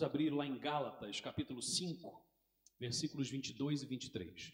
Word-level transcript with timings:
vamos 0.00 0.02
abrir 0.02 0.30
lá 0.30 0.46
em 0.46 0.58
Gálatas, 0.58 1.20
capítulo 1.20 1.60
5, 1.60 2.22
versículos 2.78 3.28
22 3.28 3.82
e 3.82 3.86
23. 3.86 4.52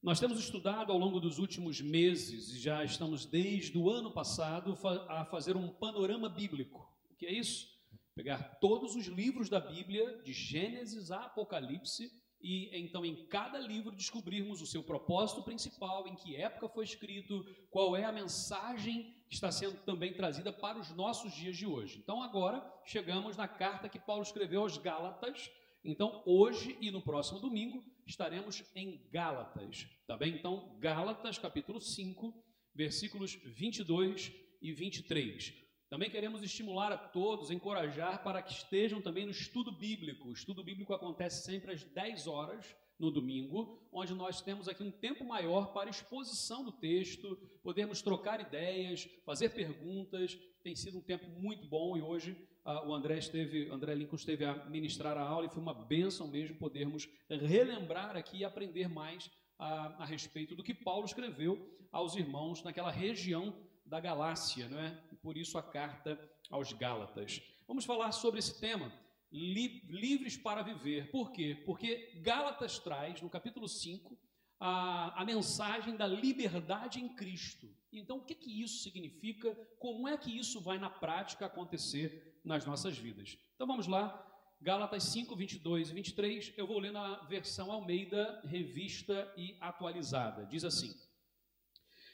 Nós 0.00 0.20
temos 0.20 0.38
estudado 0.38 0.92
ao 0.92 0.98
longo 0.98 1.18
dos 1.18 1.38
últimos 1.38 1.80
meses, 1.80 2.54
e 2.54 2.58
já 2.60 2.84
estamos 2.84 3.26
desde 3.26 3.76
o 3.76 3.90
ano 3.90 4.12
passado 4.12 4.78
a 5.08 5.24
fazer 5.24 5.56
um 5.56 5.68
panorama 5.68 6.28
bíblico. 6.28 6.88
O 7.10 7.16
que 7.16 7.26
é 7.26 7.32
isso? 7.32 7.74
Pegar 8.14 8.60
todos 8.60 8.94
os 8.94 9.06
livros 9.06 9.48
da 9.48 9.58
Bíblia, 9.58 10.22
de 10.22 10.32
Gênesis 10.32 11.10
a 11.10 11.24
Apocalipse, 11.24 12.12
e 12.44 12.68
então 12.78 13.06
em 13.06 13.24
cada 13.24 13.58
livro 13.58 13.90
descobrirmos 13.90 14.60
o 14.60 14.66
seu 14.66 14.82
propósito 14.82 15.42
principal, 15.42 16.06
em 16.06 16.14
que 16.14 16.36
época 16.36 16.68
foi 16.68 16.84
escrito, 16.84 17.42
qual 17.70 17.96
é 17.96 18.04
a 18.04 18.12
mensagem 18.12 19.14
que 19.26 19.34
está 19.34 19.50
sendo 19.50 19.78
também 19.78 20.12
trazida 20.12 20.52
para 20.52 20.78
os 20.78 20.90
nossos 20.90 21.32
dias 21.32 21.56
de 21.56 21.64
hoje. 21.66 21.98
Então 21.98 22.22
agora 22.22 22.62
chegamos 22.84 23.34
na 23.34 23.48
carta 23.48 23.88
que 23.88 23.98
Paulo 23.98 24.22
escreveu 24.22 24.60
aos 24.60 24.76
Gálatas. 24.76 25.50
Então 25.82 26.22
hoje 26.26 26.76
e 26.82 26.90
no 26.90 27.00
próximo 27.00 27.40
domingo 27.40 27.82
estaremos 28.06 28.62
em 28.74 29.00
Gálatas, 29.10 29.88
tá 30.06 30.14
bem? 30.14 30.34
Então 30.34 30.76
Gálatas 30.78 31.38
capítulo 31.38 31.80
5, 31.80 32.44
versículos 32.74 33.38
22 33.42 34.30
e 34.60 34.70
23. 34.70 35.63
Também 35.94 36.10
queremos 36.10 36.42
estimular 36.42 36.90
a 36.90 36.98
todos, 36.98 37.52
encorajar 37.52 38.20
para 38.24 38.42
que 38.42 38.52
estejam 38.52 39.00
também 39.00 39.26
no 39.26 39.30
estudo 39.30 39.70
bíblico. 39.70 40.28
O 40.28 40.32
estudo 40.32 40.64
bíblico 40.64 40.92
acontece 40.92 41.44
sempre 41.44 41.70
às 41.70 41.84
10 41.84 42.26
horas 42.26 42.74
no 42.98 43.12
domingo, 43.12 43.80
onde 43.92 44.12
nós 44.12 44.40
temos 44.40 44.66
aqui 44.66 44.82
um 44.82 44.90
tempo 44.90 45.24
maior 45.24 45.72
para 45.72 45.88
exposição 45.88 46.64
do 46.64 46.72
texto, 46.72 47.38
podemos 47.62 48.02
trocar 48.02 48.40
ideias, 48.40 49.08
fazer 49.24 49.50
perguntas. 49.50 50.36
Tem 50.64 50.74
sido 50.74 50.98
um 50.98 51.00
tempo 51.00 51.28
muito 51.40 51.64
bom 51.68 51.96
e 51.96 52.02
hoje 52.02 52.32
uh, 52.66 52.88
o 52.88 52.92
André 52.92 53.18
esteve, 53.18 53.70
André 53.70 53.94
Lincoln 53.94 54.16
esteve 54.16 54.44
a 54.44 54.64
ministrar 54.64 55.16
a 55.16 55.22
aula 55.22 55.46
e 55.46 55.50
foi 55.50 55.62
uma 55.62 55.74
bênção 55.74 56.26
mesmo 56.26 56.58
podermos 56.58 57.08
relembrar 57.30 58.16
aqui 58.16 58.38
e 58.38 58.44
aprender 58.44 58.88
mais 58.88 59.30
a, 59.56 60.02
a 60.02 60.04
respeito 60.04 60.56
do 60.56 60.64
que 60.64 60.74
Paulo 60.74 61.04
escreveu 61.04 61.72
aos 61.92 62.16
irmãos 62.16 62.64
naquela 62.64 62.90
região 62.90 63.54
da 63.86 64.00
Galácia, 64.00 64.68
não 64.68 64.80
é? 64.80 65.13
Por 65.24 65.38
isso 65.38 65.56
a 65.56 65.62
carta 65.62 66.20
aos 66.50 66.74
Gálatas. 66.74 67.40
Vamos 67.66 67.86
falar 67.86 68.12
sobre 68.12 68.40
esse 68.40 68.60
tema, 68.60 68.92
li 69.32 69.80
livres 69.88 70.36
para 70.36 70.60
viver. 70.60 71.10
Por 71.10 71.32
quê? 71.32 71.62
Porque 71.64 72.20
Gálatas 72.22 72.78
traz, 72.78 73.22
no 73.22 73.30
capítulo 73.30 73.66
5, 73.66 74.18
a, 74.60 75.18
a 75.18 75.24
mensagem 75.24 75.96
da 75.96 76.06
liberdade 76.06 77.00
em 77.00 77.08
Cristo. 77.08 77.74
Então, 77.90 78.18
o 78.18 78.24
que, 78.26 78.34
que 78.34 78.62
isso 78.62 78.82
significa? 78.82 79.54
Como 79.78 80.06
é 80.06 80.18
que 80.18 80.30
isso 80.30 80.60
vai 80.60 80.78
na 80.78 80.90
prática 80.90 81.46
acontecer 81.46 82.38
nas 82.44 82.66
nossas 82.66 82.98
vidas? 82.98 83.38
Então, 83.54 83.66
vamos 83.66 83.86
lá. 83.86 84.30
Gálatas 84.60 85.04
5, 85.04 85.34
22 85.34 85.88
e 85.88 85.94
23, 85.94 86.52
eu 86.58 86.66
vou 86.66 86.78
ler 86.78 86.92
na 86.92 87.16
versão 87.24 87.72
Almeida, 87.72 88.42
revista 88.44 89.32
e 89.38 89.56
atualizada. 89.58 90.44
Diz 90.44 90.64
assim: 90.64 90.94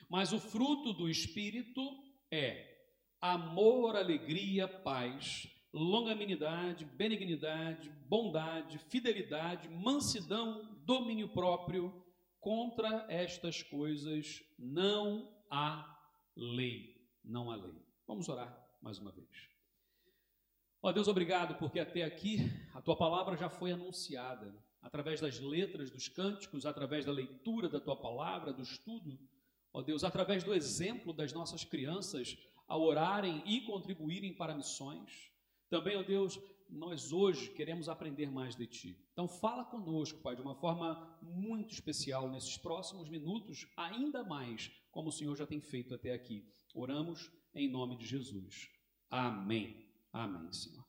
mas 0.09 0.33
o 0.33 0.39
fruto 0.39 0.93
do 0.93 1.09
Espírito 1.09 1.81
é 2.31 2.70
amor, 3.21 3.97
alegria, 3.97 4.67
paz, 4.67 5.47
longanimidade, 5.73 6.85
benignidade, 6.85 7.91
bondade, 8.09 8.79
fidelidade, 8.79 9.69
mansidão, 9.69 10.79
domínio 10.85 11.29
próprio. 11.29 11.93
Contra 12.41 13.05
estas 13.11 13.63
coisas 13.63 14.43
não 14.59 15.31
há 15.51 15.99
lei. 16.35 17.07
Não 17.23 17.51
há 17.51 17.57
lei. 17.57 17.85
Vamos 18.07 18.29
orar 18.29 18.67
mais 18.81 18.99
uma 18.99 19.13
vez. 19.13 19.29
Ó 20.83 20.91
Deus, 20.91 21.07
obrigado 21.07 21.57
porque 21.57 21.79
até 21.79 22.03
aqui 22.03 22.39
a 22.73 22.81
tua 22.81 22.97
palavra 22.97 23.37
já 23.37 23.51
foi 23.51 23.73
anunciada 23.73 24.57
através 24.81 25.21
das 25.21 25.39
letras 25.39 25.91
dos 25.91 26.09
cânticos, 26.09 26.65
através 26.65 27.05
da 27.05 27.13
leitura 27.13 27.69
da 27.69 27.79
tua 27.79 27.95
palavra, 27.95 28.55
do 28.55 28.63
estudo 28.63 29.19
Ó 29.73 29.83
Deus, 29.83 30.03
através 30.03 30.43
do 30.43 30.53
exemplo 30.53 31.13
das 31.13 31.33
nossas 31.33 31.65
crianças 31.65 32.37
a 32.71 32.77
orarem 32.77 33.43
e 33.45 33.61
contribuírem 33.63 34.33
para 34.33 34.55
missões. 34.55 35.29
Também, 35.69 35.97
ó 35.97 36.05
Deus, 36.05 36.41
nós 36.69 37.13
hoje 37.13 37.51
queremos 37.51 37.89
aprender 37.89 38.31
mais 38.31 38.55
de 38.55 38.65
Ti. 38.65 38.97
Então, 39.13 39.27
fala 39.27 39.65
conosco, 39.65 40.21
Pai, 40.21 40.37
de 40.37 40.41
uma 40.41 40.55
forma 40.55 41.19
muito 41.21 41.75
especial 41.75 42.31
nesses 42.31 42.57
próximos 42.57 43.09
minutos, 43.09 43.67
ainda 43.77 44.23
mais 44.23 44.71
como 44.93 45.09
o 45.09 45.13
Senhor 45.13 45.37
já 45.37 45.45
tem 45.45 45.61
feito 45.61 45.93
até 45.93 46.13
aqui. 46.13 46.49
Oramos 46.73 47.29
em 47.53 47.69
nome 47.69 47.97
de 47.97 48.07
Jesus. 48.07 48.71
Amém. 49.11 49.85
Amém, 50.13 50.53
Senhor. 50.53 50.89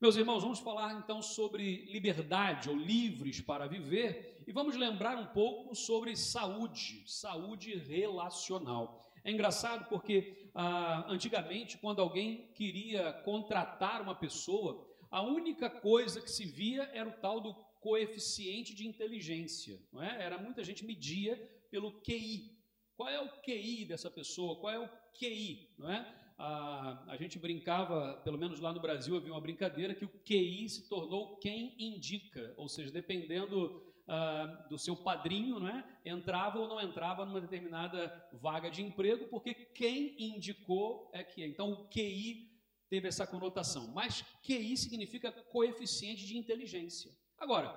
Meus 0.00 0.16
irmãos, 0.16 0.42
vamos 0.42 0.60
falar 0.60 0.94
então 0.94 1.20
sobre 1.20 1.84
liberdade 1.92 2.70
ou 2.70 2.76
livres 2.76 3.42
para 3.42 3.66
viver 3.66 4.44
e 4.46 4.52
vamos 4.52 4.76
lembrar 4.76 5.18
um 5.18 5.26
pouco 5.26 5.74
sobre 5.74 6.16
saúde, 6.16 7.04
saúde 7.06 7.76
relacional. 7.76 9.04
É 9.24 9.30
engraçado 9.30 9.88
porque 9.90 10.47
ah, 10.60 11.04
antigamente, 11.08 11.78
quando 11.78 12.02
alguém 12.02 12.50
queria 12.52 13.12
contratar 13.24 14.02
uma 14.02 14.16
pessoa, 14.16 14.84
a 15.08 15.22
única 15.22 15.70
coisa 15.70 16.20
que 16.20 16.30
se 16.30 16.44
via 16.44 16.82
era 16.92 17.08
o 17.08 17.20
tal 17.20 17.40
do 17.40 17.54
coeficiente 17.80 18.74
de 18.74 18.84
inteligência. 18.84 19.80
Não 19.92 20.02
é? 20.02 20.20
Era 20.20 20.36
muita 20.36 20.64
gente 20.64 20.84
media 20.84 21.36
pelo 21.70 22.00
QI. 22.02 22.58
Qual 22.96 23.08
é 23.08 23.20
o 23.20 23.40
QI 23.40 23.84
dessa 23.84 24.10
pessoa? 24.10 24.58
Qual 24.58 24.72
é 24.72 24.80
o 24.80 24.88
QI? 25.14 25.76
Não 25.78 25.88
é? 25.88 26.18
a, 26.38 27.04
a 27.08 27.16
gente 27.16 27.38
brincava, 27.38 28.14
pelo 28.22 28.38
menos 28.38 28.60
lá 28.60 28.72
no 28.72 28.80
Brasil 28.80 29.16
havia 29.16 29.32
uma 29.32 29.40
brincadeira, 29.40 29.94
que 29.94 30.04
o 30.04 30.08
QI 30.24 30.68
se 30.68 30.88
tornou 30.88 31.36
quem 31.38 31.74
indica, 31.78 32.54
ou 32.56 32.68
seja, 32.68 32.92
dependendo 32.92 33.87
uh, 34.08 34.68
do 34.68 34.78
seu 34.78 34.96
padrinho, 34.96 35.60
não 35.60 35.68
é? 35.68 35.84
entrava 36.04 36.58
ou 36.58 36.66
não 36.66 36.80
entrava 36.80 37.24
numa 37.24 37.40
determinada 37.40 38.28
vaga 38.32 38.70
de 38.70 38.82
emprego, 38.82 39.28
porque 39.28 39.54
quem 39.54 40.16
indicou 40.18 41.10
é 41.12 41.22
que. 41.22 41.44
Então 41.44 41.72
o 41.72 41.88
QI 41.88 42.48
teve 42.88 43.06
essa 43.06 43.26
conotação, 43.26 43.88
mas 43.88 44.24
QI 44.42 44.76
significa 44.76 45.30
coeficiente 45.30 46.26
de 46.26 46.38
inteligência. 46.38 47.12
Agora, 47.36 47.74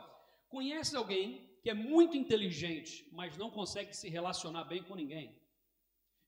conhece 0.48 0.96
alguém 0.96 1.50
que 1.62 1.70
é 1.70 1.74
muito 1.74 2.18
inteligente, 2.18 3.08
mas 3.12 3.38
não 3.38 3.52
consegue 3.52 3.94
se 3.94 4.10
relacionar 4.10 4.64
bem 4.64 4.82
com 4.84 4.96
ninguém? 4.96 5.41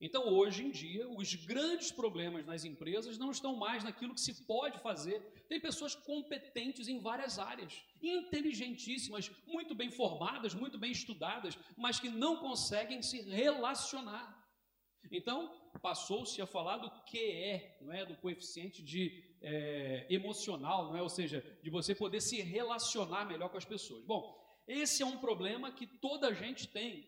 Então, 0.06 0.28
hoje 0.28 0.66
em 0.66 0.70
dia, 0.70 1.08
os 1.08 1.34
grandes 1.34 1.90
problemas 1.90 2.46
nas 2.46 2.66
empresas 2.66 3.18
não 3.18 3.32
estão 3.32 3.56
mais 3.56 3.86
naquilo 3.86 4.14
que 4.14 4.20
se 4.20 4.44
pode 4.44 4.78
fazer. 4.80 5.22
Tem 5.48 5.62
pessoas 5.62 5.96
competentes 5.96 6.90
em 6.90 7.00
várias 7.00 7.40
áreas, 7.40 7.82
inteligentíssimas, 8.02 9.32
muito 9.48 9.74
bem 9.74 9.90
formadas, 9.90 10.54
muito 10.54 10.78
bem 10.78 10.92
estudadas, 10.92 11.58
mas 11.78 12.02
que 12.02 12.10
não 12.10 12.36
conseguem 12.36 13.02
se 13.02 13.22
relacionar. 13.22 14.46
Então, 15.10 15.50
passou-se 15.82 16.42
a 16.42 16.46
falar 16.46 16.80
do 16.80 16.92
QE, 17.06 17.62
não 17.80 17.94
é, 17.94 18.06
do 18.06 18.18
coeficiente 18.18 18.84
de 18.84 19.24
é, 19.42 20.06
emocional, 20.10 20.88
não 20.88 20.98
é, 20.98 21.02
ou 21.02 21.08
seja, 21.08 21.42
de 21.64 21.70
você 21.70 21.96
poder 21.96 22.20
se 22.20 22.42
relacionar 22.42 23.24
melhor 23.24 23.48
com 23.48 23.58
as 23.58 23.64
pessoas. 23.64 24.04
Bom, 24.04 24.38
esse 24.68 25.02
é 25.02 25.06
um 25.06 25.20
problema 25.20 25.72
que 25.72 25.88
toda 25.88 26.28
a 26.28 26.34
gente 26.34 26.68
tem. 26.68 27.08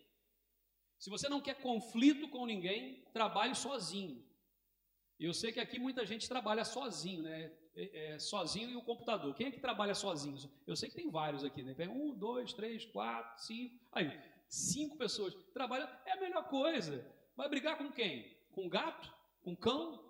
Se 0.97 1.09
você 1.09 1.29
não 1.29 1.41
quer 1.41 1.61
conflito 1.61 2.29
com 2.29 2.45
ninguém, 2.45 3.03
trabalhe 3.13 3.55
sozinho. 3.55 4.23
Eu 5.19 5.33
sei 5.33 5.51
que 5.51 5.59
aqui 5.59 5.79
muita 5.79 6.05
gente 6.05 6.27
trabalha 6.27 6.65
sozinho, 6.65 7.23
né? 7.23 7.51
É, 7.75 8.13
é, 8.13 8.19
sozinho 8.19 8.69
e 8.69 8.75
o 8.75 8.81
computador. 8.81 9.33
Quem 9.35 9.47
é 9.47 9.51
que 9.51 9.59
trabalha 9.59 9.93
sozinho? 9.93 10.37
Eu 10.65 10.75
sei 10.75 10.89
que 10.89 10.95
tem 10.95 11.09
vários 11.09 11.43
aqui, 11.43 11.61
né? 11.63 11.75
Um, 11.89 12.13
dois, 12.13 12.53
três, 12.53 12.85
quatro, 12.85 13.43
cinco. 13.43 13.79
Aí, 13.91 14.17
cinco 14.47 14.97
pessoas. 14.97 15.33
Trabalha 15.53 15.89
é 16.05 16.13
a 16.13 16.21
melhor 16.21 16.47
coisa. 16.49 17.05
Vai 17.35 17.49
brigar 17.49 17.77
com 17.77 17.91
quem? 17.91 18.37
Com 18.51 18.69
gato? 18.69 19.13
Com 19.43 19.55
cão? 19.55 20.03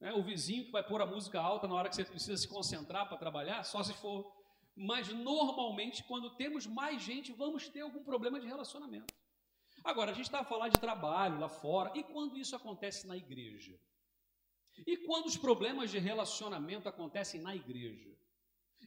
É, 0.00 0.12
o 0.12 0.22
vizinho 0.22 0.66
que 0.66 0.70
vai 0.70 0.82
pôr 0.86 1.00
a 1.02 1.06
música 1.06 1.40
alta 1.40 1.66
na 1.66 1.74
hora 1.74 1.88
que 1.88 1.96
você 1.96 2.04
precisa 2.04 2.36
se 2.36 2.48
concentrar 2.48 3.08
para 3.08 3.16
trabalhar? 3.16 3.64
Só 3.64 3.82
se 3.82 3.94
for. 3.94 4.32
Mas 4.76 5.08
normalmente, 5.08 6.04
quando 6.04 6.36
temos 6.36 6.66
mais 6.66 7.02
gente, 7.02 7.32
vamos 7.32 7.68
ter 7.68 7.80
algum 7.80 8.04
problema 8.04 8.38
de 8.38 8.46
relacionamento. 8.46 9.12
Agora, 9.84 10.10
a 10.10 10.14
gente 10.14 10.26
está 10.26 10.40
a 10.40 10.44
falar 10.44 10.68
de 10.68 10.78
trabalho 10.78 11.38
lá 11.38 11.48
fora, 11.48 11.92
e 11.94 12.02
quando 12.02 12.36
isso 12.36 12.54
acontece 12.54 13.06
na 13.06 13.16
igreja? 13.16 13.78
E 14.86 14.96
quando 14.98 15.26
os 15.26 15.36
problemas 15.36 15.90
de 15.90 15.98
relacionamento 15.98 16.88
acontecem 16.88 17.40
na 17.40 17.54
igreja? 17.54 18.16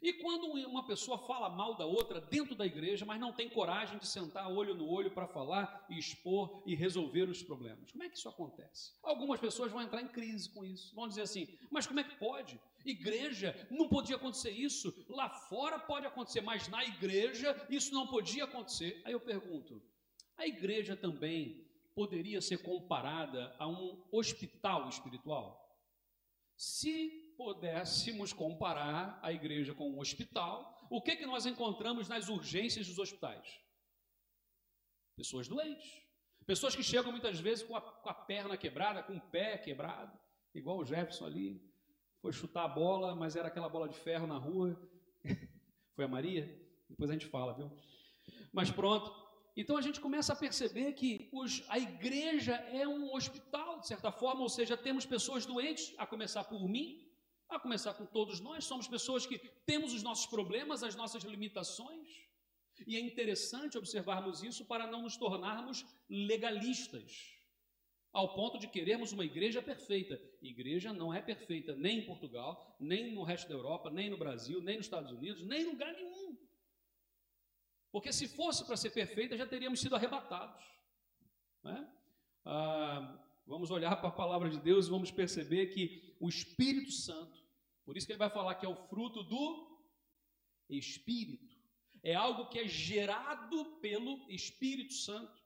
E 0.02 0.14
quando 0.14 0.48
uma 0.68 0.86
pessoa 0.88 1.18
fala 1.28 1.48
mal 1.48 1.76
da 1.76 1.86
outra 1.86 2.20
dentro 2.20 2.56
da 2.56 2.66
igreja, 2.66 3.06
mas 3.06 3.20
não 3.20 3.32
tem 3.32 3.48
coragem 3.50 4.00
de 4.00 4.08
sentar 4.08 4.52
olho 4.52 4.74
no 4.74 4.88
olho 4.88 5.12
para 5.12 5.28
falar 5.28 5.86
e 5.90 6.00
expor 6.00 6.64
e 6.66 6.74
resolver 6.74 7.30
os 7.30 7.44
problemas? 7.44 7.92
Como 7.92 8.04
é 8.04 8.10
que 8.10 8.18
isso 8.18 8.28
acontece? 8.28 8.94
Algumas 9.04 9.40
pessoas 9.40 9.72
vão 9.72 9.82
entrar 9.82 10.02
em 10.02 10.08
crise 10.08 10.50
com 10.50 10.66
isso. 10.66 10.96
Vão 10.96 11.08
dizer 11.08 11.22
assim: 11.22 11.48
mas 11.70 11.86
como 11.86 12.00
é 12.00 12.04
que 12.04 12.18
pode? 12.18 12.60
Igreja, 12.84 13.56
não 13.70 13.88
podia 13.90 14.16
acontecer 14.16 14.50
isso. 14.50 14.92
Lá 15.08 15.30
fora 15.30 15.78
pode 15.78 16.08
acontecer, 16.08 16.42
mas 16.42 16.68
na 16.68 16.84
igreja 16.84 17.56
isso 17.70 17.94
não 17.94 18.08
podia 18.08 18.46
acontecer. 18.46 19.02
Aí 19.06 19.14
eu 19.14 19.20
pergunto: 19.20 19.80
a 20.42 20.48
igreja 20.48 20.96
também 20.96 21.68
poderia 21.94 22.42
ser 22.42 22.58
comparada 22.64 23.56
a 23.60 23.68
um 23.68 24.04
hospital 24.12 24.90
espiritual? 24.90 25.60
Se 26.58 27.34
pudéssemos 27.38 28.34
comparar 28.34 29.20
a 29.22 29.32
igreja 29.32 29.74
com 29.74 29.90
um 29.92 30.00
hospital, 30.00 30.88
o 30.90 31.02
que, 31.02 31.16
que 31.16 31.26
nós 31.26 31.46
encontramos 31.46 32.10
nas 32.10 32.28
urgências 32.28 32.88
dos 32.88 32.98
hospitais? 32.98 33.62
Pessoas 35.16 35.48
doentes. 35.48 36.02
Pessoas 36.46 36.76
que 36.76 36.84
chegam 36.84 37.12
muitas 37.12 37.40
vezes 37.40 37.64
com 37.64 37.76
a, 37.76 37.82
com 37.82 38.10
a 38.10 38.14
perna 38.14 38.58
quebrada, 38.58 39.04
com 39.04 39.16
o 39.16 39.22
pé 39.22 39.60
quebrado, 39.60 40.18
igual 40.56 40.80
o 40.80 40.86
Jefferson 40.86 41.26
ali, 41.26 41.62
foi 42.20 42.34
chutar 42.34 42.66
a 42.66 42.68
bola, 42.68 43.16
mas 43.16 43.36
era 43.36 43.48
aquela 43.48 43.70
bola 43.70 43.88
de 43.88 43.96
ferro 43.96 44.26
na 44.26 44.38
rua. 44.38 44.76
foi 45.96 46.06
a 46.06 46.08
Maria? 46.08 46.60
Depois 46.90 47.12
a 47.12 47.14
gente 47.14 47.28
fala, 47.28 47.54
viu? 47.54 47.72
Mas 48.52 48.72
pronto. 48.72 49.21
Então 49.56 49.76
a 49.76 49.82
gente 49.82 50.00
começa 50.00 50.32
a 50.32 50.36
perceber 50.36 50.94
que 50.94 51.30
os, 51.34 51.64
a 51.68 51.78
igreja 51.78 52.56
é 52.72 52.88
um 52.88 53.14
hospital, 53.14 53.80
de 53.80 53.88
certa 53.88 54.12
forma, 54.12 54.42
ou 54.42 54.50
seja, 54.50 54.78
temos 54.78 55.06
pessoas 55.06 55.46
doentes, 55.46 55.94
a 55.98 56.06
começar 56.06 56.46
por 56.46 56.68
mim, 56.70 57.06
a 57.50 57.60
começar 57.60 57.94
com 57.94 58.06
todos 58.06 58.40
nós, 58.40 58.64
somos 58.64 58.88
pessoas 58.88 59.26
que 59.26 59.38
temos 59.66 59.94
os 59.94 60.02
nossos 60.02 60.26
problemas, 60.26 60.84
as 60.84 60.96
nossas 60.96 61.24
limitações. 61.24 62.08
E 62.88 62.96
é 62.96 63.00
interessante 63.00 63.78
observarmos 63.78 64.42
isso 64.42 64.66
para 64.66 64.88
não 64.88 65.02
nos 65.02 65.18
tornarmos 65.18 65.86
legalistas, 66.10 67.36
ao 68.14 68.34
ponto 68.34 68.58
de 68.58 68.68
querermos 68.68 69.12
uma 69.12 69.26
igreja 69.26 69.62
perfeita. 69.62 70.20
Igreja 70.42 70.94
não 70.94 71.14
é 71.14 71.22
perfeita 71.22 71.76
nem 71.76 72.00
em 72.00 72.06
Portugal, 72.06 72.78
nem 72.80 73.14
no 73.14 73.24
resto 73.24 73.50
da 73.50 73.54
Europa, 73.54 73.90
nem 73.90 74.10
no 74.10 74.18
Brasil, 74.18 74.62
nem 74.62 74.78
nos 74.78 74.86
Estados 74.86 75.12
Unidos, 75.12 75.46
nem 75.46 75.64
em 75.64 75.72
lugar 75.72 75.94
nenhum. 75.94 76.38
Porque 77.92 78.14
se 78.14 78.28
fosse 78.28 78.66
para 78.66 78.78
ser 78.78 78.92
perfeita, 78.92 79.38
já 79.38 79.46
teríamos 79.46 79.80
sido 79.80 79.96
arrebatados. 79.96 80.64
Né? 81.64 81.88
Ah, 82.46 83.20
vamos 83.46 83.70
olhar 83.70 83.96
para 83.98 84.10
a 84.10 84.14
palavra 84.14 84.50
de 84.50 84.60
Deus 84.60 84.88
e 84.88 84.90
vamos 84.90 85.12
perceber 85.12 85.68
que 85.68 86.16
o 86.20 86.30
Espírito 86.30 86.92
Santo, 86.92 87.44
por 87.86 87.98
isso 87.98 88.06
que 88.06 88.14
ele 88.14 88.20
vai 88.20 88.30
falar 88.30 88.56
que 88.56 88.66
é 88.66 88.70
o 88.70 88.76
fruto 88.88 89.24
do 89.24 89.78
Espírito, 90.70 91.52
é 92.04 92.16
algo 92.16 92.48
que 92.48 92.60
é 92.60 92.68
gerado 92.68 93.66
pelo 93.82 94.26
Espírito 94.30 94.94
Santo. 94.94 95.42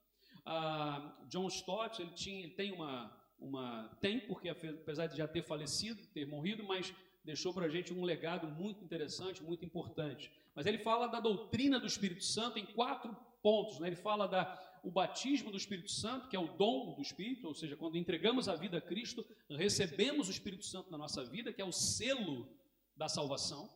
Ah, 0.45 1.25
John 1.27 1.47
Stott, 1.47 2.01
ele, 2.01 2.11
tinha, 2.11 2.43
ele 2.43 2.53
tem 2.53 2.71
uma, 2.71 3.11
uma. 3.39 3.89
Tem, 3.99 4.19
porque 4.19 4.49
apesar 4.49 5.07
de 5.07 5.17
já 5.17 5.27
ter 5.27 5.41
falecido, 5.41 6.05
ter 6.07 6.25
morrido, 6.27 6.63
mas 6.63 6.93
deixou 7.23 7.53
para 7.53 7.65
a 7.65 7.69
gente 7.69 7.91
um 7.91 8.03
legado 8.03 8.47
muito 8.47 8.83
interessante, 8.83 9.43
muito 9.43 9.65
importante. 9.65 10.31
Mas 10.55 10.65
ele 10.65 10.77
fala 10.77 11.07
da 11.07 11.19
doutrina 11.19 11.79
do 11.79 11.85
Espírito 11.85 12.23
Santo 12.23 12.57
em 12.57 12.65
quatro 12.65 13.15
pontos. 13.43 13.79
Né? 13.79 13.87
Ele 13.87 13.95
fala 13.95 14.27
da 14.27 14.65
o 14.85 14.91
batismo 14.91 15.49
do 15.49 15.57
Espírito 15.57 15.89
Santo, 15.89 16.29
que 16.29 16.35
é 16.35 16.39
o 16.39 16.55
dom 16.55 16.93
do 16.93 17.01
Espírito, 17.01 17.47
ou 17.47 17.55
seja, 17.55 17.75
quando 17.75 17.97
entregamos 17.97 18.47
a 18.47 18.55
vida 18.55 18.77
a 18.77 18.81
Cristo, 18.81 19.25
recebemos 19.49 20.27
o 20.27 20.31
Espírito 20.31 20.63
Santo 20.63 20.91
na 20.91 20.97
nossa 20.97 21.25
vida, 21.25 21.51
que 21.51 21.59
é 21.59 21.65
o 21.65 21.71
selo 21.71 22.47
da 22.95 23.09
salvação. 23.09 23.67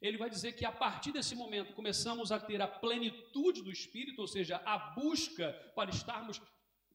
Ele 0.00 0.16
vai 0.16 0.30
dizer 0.30 0.52
que 0.52 0.64
a 0.64 0.72
partir 0.72 1.12
desse 1.12 1.34
momento 1.34 1.74
começamos 1.74 2.32
a 2.32 2.40
ter 2.40 2.62
a 2.62 2.66
plenitude 2.66 3.62
do 3.62 3.70
Espírito, 3.70 4.22
ou 4.22 4.26
seja, 4.26 4.56
a 4.64 4.78
busca 4.78 5.52
para 5.76 5.90
estarmos 5.90 6.40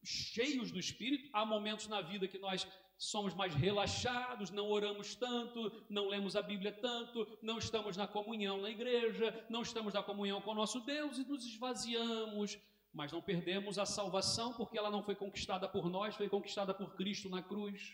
cheios 0.02 0.72
do 0.72 0.78
Espírito. 0.78 1.30
Há 1.32 1.46
momentos 1.46 1.86
na 1.86 2.00
vida 2.00 2.26
que 2.26 2.38
nós 2.38 2.66
somos 3.00 3.32
mais 3.34 3.54
relaxados, 3.54 4.50
não 4.50 4.68
oramos 4.68 5.14
tanto, 5.14 5.72
não 5.88 6.06
lemos 6.06 6.36
a 6.36 6.42
Bíblia 6.42 6.70
tanto, 6.70 7.26
não 7.40 7.56
estamos 7.56 7.96
na 7.96 8.06
comunhão 8.06 8.60
na 8.60 8.68
igreja, 8.68 9.46
não 9.48 9.62
estamos 9.62 9.94
na 9.94 10.02
comunhão 10.02 10.42
com 10.42 10.50
o 10.50 10.54
nosso 10.54 10.80
Deus 10.80 11.16
e 11.16 11.24
nos 11.24 11.46
esvaziamos, 11.46 12.58
mas 12.92 13.10
não 13.10 13.22
perdemos 13.22 13.78
a 13.78 13.86
salvação 13.86 14.52
porque 14.52 14.76
ela 14.76 14.90
não 14.90 15.02
foi 15.02 15.14
conquistada 15.14 15.66
por 15.66 15.88
nós, 15.88 16.14
foi 16.14 16.28
conquistada 16.28 16.74
por 16.74 16.94
Cristo 16.94 17.30
na 17.30 17.42
cruz. 17.42 17.90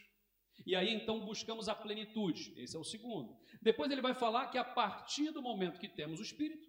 E 0.66 0.74
aí 0.74 0.92
então 0.92 1.24
buscamos 1.24 1.68
a 1.68 1.74
plenitude. 1.74 2.52
Esse 2.56 2.74
é 2.74 2.78
o 2.78 2.84
segundo. 2.84 3.38
Depois 3.62 3.88
ele 3.92 4.02
vai 4.02 4.14
falar 4.14 4.48
que 4.48 4.58
a 4.58 4.64
partir 4.64 5.30
do 5.30 5.40
momento 5.40 5.78
que 5.78 5.88
temos 5.88 6.18
o 6.18 6.24
Espírito, 6.24 6.66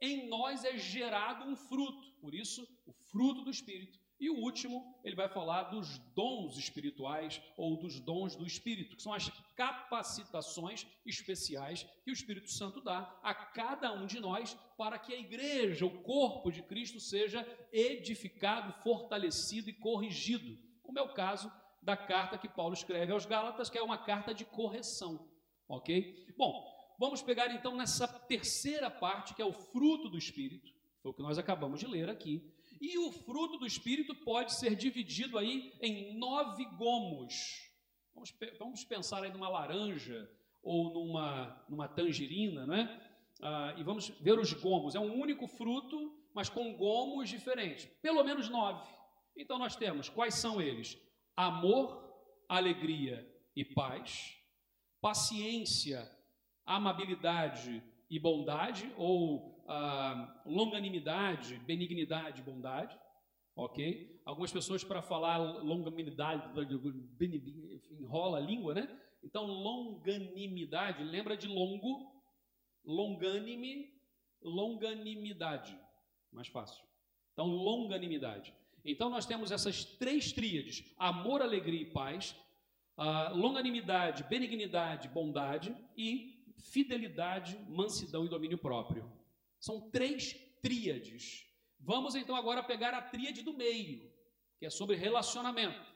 em 0.00 0.28
nós 0.28 0.64
é 0.64 0.76
gerado 0.76 1.44
um 1.44 1.54
fruto. 1.54 2.10
Por 2.20 2.34
isso, 2.34 2.66
o 2.84 2.92
fruto 2.92 3.42
do 3.42 3.50
Espírito 3.50 4.00
e 4.18 4.30
o 4.30 4.38
último, 4.38 4.98
ele 5.04 5.14
vai 5.14 5.28
falar 5.28 5.64
dos 5.64 5.98
dons 6.14 6.56
espirituais 6.56 7.40
ou 7.56 7.76
dos 7.76 8.00
dons 8.00 8.34
do 8.34 8.46
Espírito, 8.46 8.96
que 8.96 9.02
são 9.02 9.12
as 9.12 9.28
capacitações 9.54 10.86
especiais 11.04 11.86
que 12.02 12.10
o 12.10 12.14
Espírito 12.14 12.50
Santo 12.50 12.80
dá 12.80 13.18
a 13.22 13.34
cada 13.34 13.92
um 13.92 14.06
de 14.06 14.18
nós 14.18 14.54
para 14.78 14.98
que 14.98 15.12
a 15.12 15.18
igreja, 15.18 15.84
o 15.84 16.02
corpo 16.02 16.50
de 16.50 16.62
Cristo, 16.62 16.98
seja 16.98 17.46
edificado, 17.70 18.72
fortalecido 18.82 19.68
e 19.68 19.74
corrigido, 19.74 20.56
como 20.82 20.98
é 20.98 21.02
o 21.02 21.12
caso 21.12 21.52
da 21.82 21.96
carta 21.96 22.38
que 22.38 22.48
Paulo 22.48 22.72
escreve 22.72 23.12
aos 23.12 23.26
Gálatas, 23.26 23.68
que 23.68 23.76
é 23.76 23.82
uma 23.82 23.98
carta 23.98 24.32
de 24.32 24.46
correção, 24.46 25.28
ok? 25.68 26.34
Bom, 26.38 26.64
vamos 26.98 27.20
pegar 27.20 27.54
então 27.54 27.76
nessa 27.76 28.08
terceira 28.08 28.90
parte, 28.90 29.34
que 29.34 29.42
é 29.42 29.46
o 29.46 29.52
fruto 29.52 30.08
do 30.08 30.16
Espírito, 30.16 30.72
foi 31.02 31.10
o 31.10 31.14
que 31.14 31.22
nós 31.22 31.38
acabamos 31.38 31.78
de 31.78 31.86
ler 31.86 32.08
aqui 32.08 32.55
e 32.80 32.98
o 32.98 33.12
fruto 33.12 33.58
do 33.58 33.66
Espírito 33.66 34.14
pode 34.14 34.54
ser 34.54 34.74
dividido 34.74 35.38
aí 35.38 35.72
em 35.80 36.18
nove 36.18 36.64
gomos. 36.76 37.34
Vamos, 38.14 38.34
vamos 38.58 38.84
pensar 38.84 39.22
aí 39.22 39.32
numa 39.32 39.48
laranja 39.48 40.28
ou 40.62 40.92
numa, 40.92 41.64
numa 41.68 41.88
tangerina, 41.88 42.66
não 42.66 42.74
é? 42.74 43.06
Ah, 43.42 43.74
e 43.76 43.82
vamos 43.82 44.08
ver 44.20 44.38
os 44.38 44.52
gomos. 44.52 44.94
É 44.94 45.00
um 45.00 45.20
único 45.20 45.46
fruto, 45.46 46.18
mas 46.34 46.48
com 46.48 46.76
gomos 46.76 47.28
diferentes. 47.28 47.84
Pelo 48.00 48.24
menos 48.24 48.48
nove. 48.48 48.86
Então 49.36 49.58
nós 49.58 49.76
temos, 49.76 50.08
quais 50.08 50.34
são 50.34 50.60
eles? 50.60 50.98
Amor, 51.36 52.02
alegria 52.48 53.30
e 53.54 53.64
paz, 53.64 54.34
paciência, 55.00 56.10
amabilidade 56.64 57.82
e 58.08 58.18
bondade, 58.18 58.92
ou 58.96 59.55
longanimidade, 60.44 61.58
benignidade, 61.60 62.42
bondade, 62.42 62.96
ok? 63.54 64.20
Algumas 64.24 64.52
pessoas 64.52 64.84
para 64.84 65.02
falar 65.02 65.38
longanimidade 65.38 66.50
enrola 67.90 68.38
a 68.38 68.40
língua, 68.40 68.74
né? 68.74 69.00
Então 69.22 69.44
longanimidade 69.46 71.02
lembra 71.02 71.36
de 71.36 71.48
longo, 71.48 72.12
longânime, 72.84 73.92
longanimidade, 74.40 75.76
mais 76.32 76.48
fácil. 76.48 76.84
Então 77.32 77.46
longanimidade. 77.46 78.54
Então 78.84 79.10
nós 79.10 79.26
temos 79.26 79.50
essas 79.50 79.84
três 79.84 80.32
tríades: 80.32 80.94
amor, 80.96 81.42
alegria 81.42 81.82
e 81.82 81.92
paz, 81.92 82.36
longanimidade, 83.34 84.22
benignidade, 84.24 85.08
bondade 85.08 85.76
e 85.96 86.36
fidelidade, 86.70 87.58
mansidão 87.68 88.24
e 88.24 88.28
domínio 88.28 88.58
próprio. 88.58 89.10
São 89.60 89.90
três 89.90 90.34
tríades. 90.62 91.46
Vamos 91.78 92.14
então 92.14 92.34
agora 92.34 92.62
pegar 92.62 92.94
a 92.94 93.02
tríade 93.02 93.42
do 93.42 93.52
meio, 93.52 94.12
que 94.58 94.66
é 94.66 94.70
sobre 94.70 94.96
relacionamento. 94.96 95.94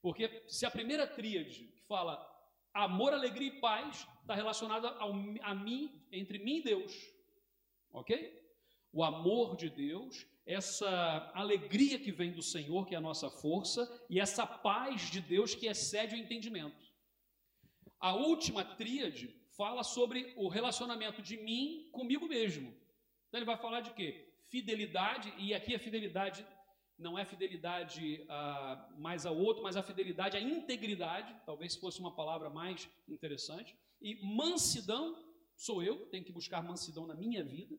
Porque 0.00 0.44
se 0.46 0.64
a 0.64 0.70
primeira 0.70 1.06
tríade 1.06 1.64
que 1.68 1.82
fala 1.86 2.24
amor, 2.72 3.12
alegria 3.12 3.48
e 3.48 3.60
paz 3.60 4.06
está 4.20 4.34
relacionada 4.34 4.88
ao, 4.90 5.12
a 5.42 5.54
mim, 5.54 6.06
entre 6.12 6.38
mim 6.38 6.58
e 6.58 6.62
Deus, 6.62 6.92
ok? 7.90 8.38
O 8.92 9.02
amor 9.02 9.56
de 9.56 9.68
Deus, 9.68 10.26
essa 10.46 11.30
alegria 11.34 11.98
que 11.98 12.12
vem 12.12 12.32
do 12.32 12.42
Senhor, 12.42 12.86
que 12.86 12.94
é 12.94 12.98
a 12.98 13.02
nossa 13.02 13.30
força, 13.30 13.86
e 14.08 14.20
essa 14.20 14.46
paz 14.46 15.10
de 15.10 15.20
Deus 15.20 15.54
que 15.54 15.66
excede 15.66 16.14
o 16.14 16.18
entendimento. 16.18 16.88
A 18.00 18.14
última 18.14 18.64
tríade 18.64 19.34
fala 19.56 19.82
sobre 19.82 20.32
o 20.36 20.48
relacionamento 20.48 21.20
de 21.20 21.36
mim 21.36 21.88
comigo 21.92 22.26
mesmo. 22.26 22.72
Então 23.28 23.38
ele 23.38 23.46
vai 23.46 23.56
falar 23.56 23.80
de 23.80 23.92
quê? 23.92 24.32
Fidelidade, 24.48 25.32
e 25.38 25.54
aqui 25.54 25.74
a 25.74 25.78
fidelidade 25.78 26.44
não 26.98 27.16
é 27.16 27.24
fidelidade 27.24 28.24
ah, 28.28 28.88
mais 28.98 29.24
ao 29.24 29.36
outro, 29.36 29.62
mas 29.62 29.76
a 29.76 29.82
fidelidade 29.82 30.36
à 30.36 30.40
integridade, 30.40 31.34
talvez 31.46 31.76
fosse 31.76 32.00
uma 32.00 32.14
palavra 32.14 32.50
mais 32.50 32.90
interessante. 33.06 33.76
E 34.00 34.16
mansidão, 34.36 35.16
sou 35.54 35.82
eu, 35.82 36.06
tenho 36.06 36.24
que 36.24 36.32
buscar 36.32 36.62
mansidão 36.62 37.06
na 37.06 37.14
minha 37.14 37.44
vida. 37.44 37.78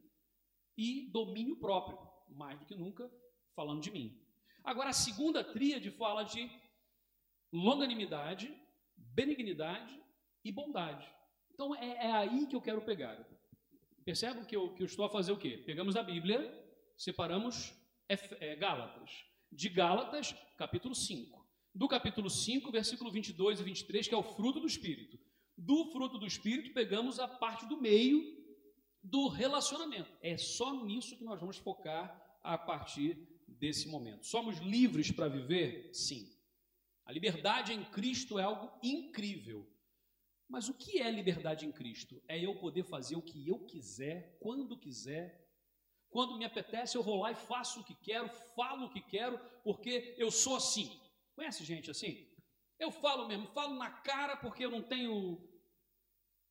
E 0.77 1.09
domínio 1.11 1.57
próprio, 1.57 1.99
mais 2.29 2.57
do 2.57 2.65
que 2.65 2.75
nunca, 2.75 3.11
falando 3.53 3.81
de 3.81 3.91
mim. 3.91 4.17
Agora, 4.63 4.89
a 4.89 4.93
segunda 4.93 5.43
tríade 5.43 5.91
fala 5.91 6.23
de 6.23 6.49
longanimidade, 7.51 8.55
benignidade 8.95 9.99
e 10.45 10.51
bondade. 10.51 11.05
Então, 11.53 11.75
é, 11.75 12.07
é 12.07 12.11
aí 12.11 12.47
que 12.47 12.55
eu 12.55 12.61
quero 12.61 12.81
pegar. 12.81 13.17
Percebam 14.05 14.43
que 14.43 14.55
eu, 14.55 14.73
que 14.73 14.81
eu 14.81 14.85
estou 14.85 15.05
a 15.05 15.09
fazer 15.09 15.31
o 15.31 15.37
quê? 15.37 15.61
Pegamos 15.65 15.95
a 15.95 16.03
Bíblia, 16.03 16.51
separamos 16.97 17.73
é, 18.07 18.55
Gálatas. 18.55 19.11
De 19.51 19.69
Gálatas, 19.69 20.35
capítulo 20.57 20.95
5. 20.95 21.47
Do 21.73 21.87
capítulo 21.87 22.29
5, 22.29 22.71
versículo 22.71 23.11
22 23.11 23.59
e 23.59 23.63
23, 23.63 24.07
que 24.07 24.13
é 24.15 24.17
o 24.17 24.23
fruto 24.23 24.59
do 24.59 24.67
Espírito. 24.67 25.19
Do 25.57 25.91
fruto 25.91 26.17
do 26.17 26.25
Espírito, 26.25 26.73
pegamos 26.73 27.19
a 27.19 27.27
parte 27.27 27.65
do 27.67 27.79
meio 27.79 28.37
do 29.03 29.27
relacionamento. 29.27 30.11
É 30.21 30.37
só 30.37 30.83
nisso 30.83 31.17
que 31.17 31.23
nós 31.23 31.39
vamos 31.39 31.57
focar 31.57 32.39
a 32.43 32.57
partir 32.57 33.17
desse 33.47 33.87
momento. 33.87 34.25
Somos 34.25 34.57
livres 34.59 35.11
para 35.11 35.27
viver? 35.27 35.93
Sim. 35.93 36.27
A 37.05 37.11
liberdade 37.11 37.73
em 37.73 37.83
Cristo 37.85 38.37
é 38.37 38.43
algo 38.43 38.71
incrível. 38.83 39.67
Mas 40.49 40.67
o 40.67 40.73
que 40.73 40.99
é 40.99 41.11
liberdade 41.11 41.65
em 41.65 41.71
Cristo? 41.71 42.21
É 42.27 42.43
eu 42.43 42.55
poder 42.55 42.83
fazer 42.83 43.15
o 43.15 43.21
que 43.21 43.47
eu 43.47 43.59
quiser, 43.65 44.35
quando 44.39 44.79
quiser. 44.79 45.47
Quando 46.09 46.35
me 46.35 46.43
apetece, 46.43 46.97
eu 46.97 47.03
vou 47.03 47.21
lá 47.21 47.31
e 47.31 47.35
faço 47.35 47.81
o 47.81 47.83
que 47.83 47.93
quero, 47.93 48.27
falo 48.55 48.87
o 48.87 48.89
que 48.89 48.99
quero, 48.99 49.39
porque 49.63 50.15
eu 50.17 50.31
sou 50.31 50.55
assim. 50.55 50.99
Conhece 51.35 51.63
gente 51.63 51.91
assim? 51.91 52.27
Eu 52.79 52.91
falo 52.91 53.27
mesmo, 53.27 53.45
falo 53.47 53.75
na 53.75 53.91
cara 53.91 54.35
porque 54.37 54.65
eu 54.65 54.71
não 54.71 54.81
tenho. 54.81 55.47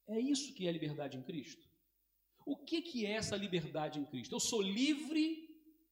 É 0.07 0.21
isso 0.21 0.55
que 0.55 0.69
é 0.69 0.71
liberdade 0.71 1.17
em 1.17 1.23
Cristo? 1.23 1.69
O 2.47 2.57
que, 2.57 2.81
que 2.81 3.05
é 3.05 3.13
essa 3.13 3.37
liberdade 3.37 3.99
em 3.99 4.05
Cristo? 4.05 4.33
Eu 4.33 4.41
sou 4.41 4.63
livre 4.63 5.49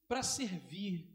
para 0.07 0.23
servir. 0.23 1.13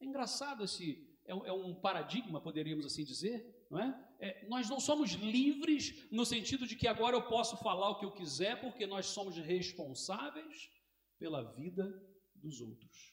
É 0.00 0.04
engraçado 0.04 0.64
esse, 0.64 1.14
é, 1.24 1.32
é, 1.32 1.52
um 1.52 1.74
paradigma, 1.74 2.40
poderíamos 2.40 2.84
assim 2.84 3.04
dizer, 3.04 3.63
não 3.74 3.80
é? 3.80 4.06
é? 4.20 4.46
Nós 4.48 4.70
não 4.70 4.78
somos 4.78 5.12
livres 5.12 6.06
no 6.10 6.24
sentido 6.24 6.66
de 6.66 6.76
que 6.76 6.86
agora 6.86 7.16
eu 7.16 7.22
posso 7.22 7.56
falar 7.56 7.90
o 7.90 7.98
que 7.98 8.04
eu 8.04 8.12
quiser 8.12 8.60
porque 8.60 8.86
nós 8.86 9.06
somos 9.06 9.36
responsáveis 9.36 10.70
pela 11.18 11.42
vida 11.42 12.00
dos 12.36 12.60
outros. 12.60 13.12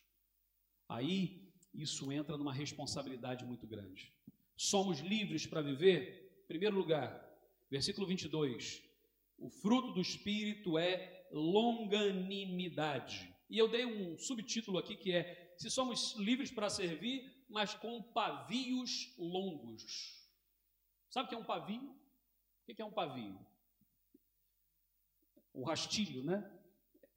Aí 0.88 1.52
isso 1.74 2.12
entra 2.12 2.38
numa 2.38 2.54
responsabilidade 2.54 3.44
muito 3.44 3.66
grande. 3.66 4.14
Somos 4.56 5.00
livres 5.00 5.48
para 5.48 5.62
viver? 5.62 6.44
Em 6.44 6.48
primeiro 6.48 6.76
lugar, 6.76 7.28
versículo 7.70 8.06
22. 8.06 8.84
O 9.40 9.50
fruto 9.50 9.94
do 9.94 10.02
Espírito 10.02 10.78
é 10.78 11.26
longanimidade. 11.32 13.34
E 13.50 13.58
eu 13.58 13.68
dei 13.68 13.86
um 13.86 14.18
subtítulo 14.18 14.78
aqui 14.78 14.96
que 14.96 15.14
é: 15.14 15.56
Se 15.58 15.72
somos 15.72 16.16
livres 16.18 16.52
para 16.52 16.70
servir, 16.70 17.46
mas 17.50 17.74
com 17.74 18.04
pavios 18.04 19.16
longos. 19.18 20.21
Sabe 21.12 21.26
o 21.26 21.30
que 21.30 21.36
é 21.36 21.38
um 21.38 21.44
pavio? 21.44 21.94
O 22.68 22.74
que 22.74 22.82
é 22.82 22.86
um 22.86 22.92
pavio? 22.92 23.38
O 25.54 25.66
rastilho, 25.66 26.24
né? 26.24 26.50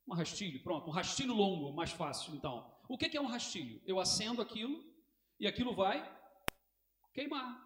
Um 0.07 0.15
rastilho, 0.15 0.63
pronto, 0.65 0.89
um 0.89 0.93
rastilho 0.93 1.33
longo, 1.33 1.73
mais 1.73 1.93
fácil 1.93 2.35
então. 2.35 2.77
O 2.89 2.99
que 2.99 3.17
é 3.17 3.21
um 3.21 3.27
rastilho? 3.27 3.81
Eu 3.87 4.01
acendo 4.01 4.43
aquilo 4.43 4.85
e 5.39 5.47
aquilo 5.47 5.75
vai 5.75 6.13
queimar. 7.15 7.65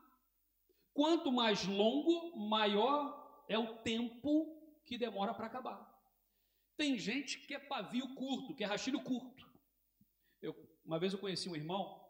Quanto 0.92 1.32
mais 1.32 1.64
longo, 1.64 2.36
maior 2.36 3.44
é 3.48 3.58
o 3.58 3.78
tempo 3.78 4.82
que 4.84 4.98
demora 4.98 5.32
para 5.32 5.46
acabar. 5.46 5.88
Tem 6.76 6.98
gente 6.98 7.40
que 7.46 7.54
é 7.54 7.58
pavio 7.58 8.14
curto, 8.14 8.54
que 8.54 8.62
é 8.62 8.66
rastilho 8.66 9.02
curto. 9.02 9.50
Eu, 10.42 10.54
uma 10.84 10.98
vez 10.98 11.14
eu 11.14 11.18
conheci 11.18 11.48
um 11.48 11.56
irmão 11.56 12.06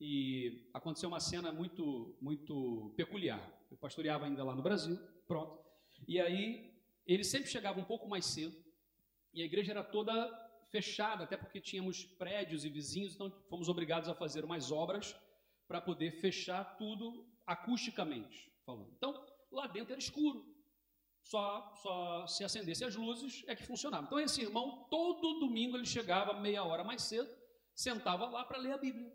e 0.00 0.68
aconteceu 0.74 1.08
uma 1.08 1.20
cena 1.20 1.52
muito, 1.52 2.18
muito 2.20 2.92
peculiar. 2.96 3.59
Eu 3.70 3.76
pastoreava 3.76 4.26
ainda 4.26 4.42
lá 4.42 4.54
no 4.54 4.62
Brasil, 4.62 4.98
pronto. 5.26 5.64
E 6.06 6.20
aí 6.20 6.74
ele 7.06 7.24
sempre 7.24 7.48
chegava 7.48 7.78
um 7.78 7.84
pouco 7.84 8.08
mais 8.08 8.24
cedo 8.26 8.56
e 9.32 9.42
a 9.42 9.44
igreja 9.44 9.72
era 9.72 9.84
toda 9.84 10.12
fechada, 10.70 11.24
até 11.24 11.36
porque 11.36 11.60
tínhamos 11.60 12.04
prédios 12.04 12.64
e 12.64 12.68
vizinhos, 12.68 13.14
então 13.14 13.30
fomos 13.48 13.68
obrigados 13.68 14.08
a 14.08 14.14
fazer 14.14 14.44
umas 14.44 14.70
obras 14.70 15.16
para 15.66 15.80
poder 15.80 16.12
fechar 16.12 16.76
tudo 16.76 17.26
acusticamente 17.46 18.52
falando. 18.64 18.92
Então 18.96 19.26
lá 19.50 19.66
dentro 19.66 19.92
era 19.92 20.00
escuro. 20.00 20.48
Só, 21.22 21.74
só 21.76 22.26
se 22.26 22.42
acendesse 22.42 22.84
as 22.84 22.96
luzes 22.96 23.44
é 23.46 23.54
que 23.54 23.66
funcionava. 23.66 24.06
Então 24.06 24.18
esse 24.18 24.40
irmão 24.42 24.86
todo 24.90 25.38
domingo 25.38 25.76
ele 25.76 25.86
chegava 25.86 26.40
meia 26.40 26.64
hora 26.64 26.82
mais 26.82 27.02
cedo, 27.02 27.28
sentava 27.74 28.26
lá 28.26 28.44
para 28.44 28.58
ler 28.58 28.72
a 28.72 28.78
Bíblia. 28.78 29.12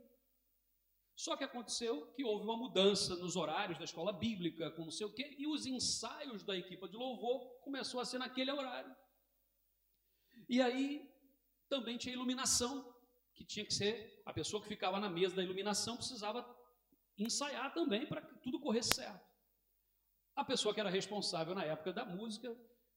Só 1.15 1.37
que 1.37 1.43
aconteceu 1.45 2.11
que 2.13 2.25
houve 2.25 2.43
uma 2.43 2.57
mudança 2.57 3.15
nos 3.15 3.37
horários 3.37 3.77
da 3.77 3.85
escola 3.85 4.11
bíblica, 4.11 4.69
com 4.71 4.83
não 4.83 4.91
sei 4.91 5.07
o 5.07 5.13
quê, 5.13 5.33
e 5.37 5.47
os 5.47 5.65
ensaios 5.65 6.43
da 6.43 6.57
equipa 6.57 6.89
de 6.89 6.97
louvor 6.97 7.61
começou 7.61 8.01
a 8.01 8.05
ser 8.05 8.17
naquele 8.17 8.51
horário. 8.51 8.93
E 10.49 10.61
aí 10.61 11.09
também 11.69 11.97
tinha 11.97 12.13
iluminação, 12.13 12.93
que 13.33 13.45
tinha 13.45 13.65
que 13.65 13.73
ser 13.73 14.21
a 14.25 14.33
pessoa 14.33 14.61
que 14.61 14.67
ficava 14.67 14.99
na 14.99 15.09
mesa 15.09 15.35
da 15.35 15.43
iluminação 15.43 15.95
precisava 15.95 16.45
ensaiar 17.17 17.73
também 17.73 18.05
para 18.05 18.21
que 18.21 18.35
tudo 18.39 18.59
corresse 18.59 18.95
certo. 18.95 19.25
A 20.35 20.43
pessoa 20.43 20.73
que 20.73 20.79
era 20.81 20.89
responsável 20.89 21.55
na 21.55 21.63
época 21.63 21.93
da 21.93 22.05
música 22.05 22.53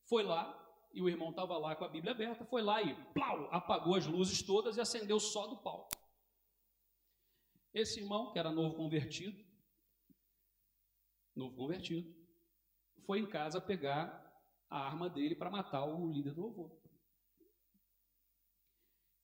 foi 0.09 0.25
lá 0.25 0.65
e 0.93 1.01
o 1.01 1.09
irmão 1.09 1.31
estava 1.31 1.57
lá 1.57 1.77
com 1.77 1.85
a 1.85 1.89
Bíblia 1.89 2.13
aberta, 2.13 2.45
foi 2.45 2.63
lá 2.63 2.83
e 2.83 2.95
plau, 3.13 3.49
apagou 3.53 3.95
as 3.95 4.07
luzes 4.07 4.43
todas 4.43 4.77
e 4.77 4.81
acendeu 4.81 5.21
só 5.21 5.47
do 5.47 5.59
palco. 5.59 5.89
Esse 7.73 8.01
irmão, 8.01 8.33
que 8.33 8.39
era 8.39 8.51
novo 8.51 8.75
convertido, 8.75 9.45
novo 11.35 11.57
convertido, 11.57 12.15
foi 13.05 13.21
em 13.21 13.29
casa 13.29 13.61
pegar 13.61 14.27
a 14.69 14.79
arma 14.79 15.09
dele 15.09 15.35
para 15.35 15.51
matar 15.51 15.85
o 15.85 16.11
líder 16.11 16.35
do 16.35 16.43
louvor. 16.43 16.79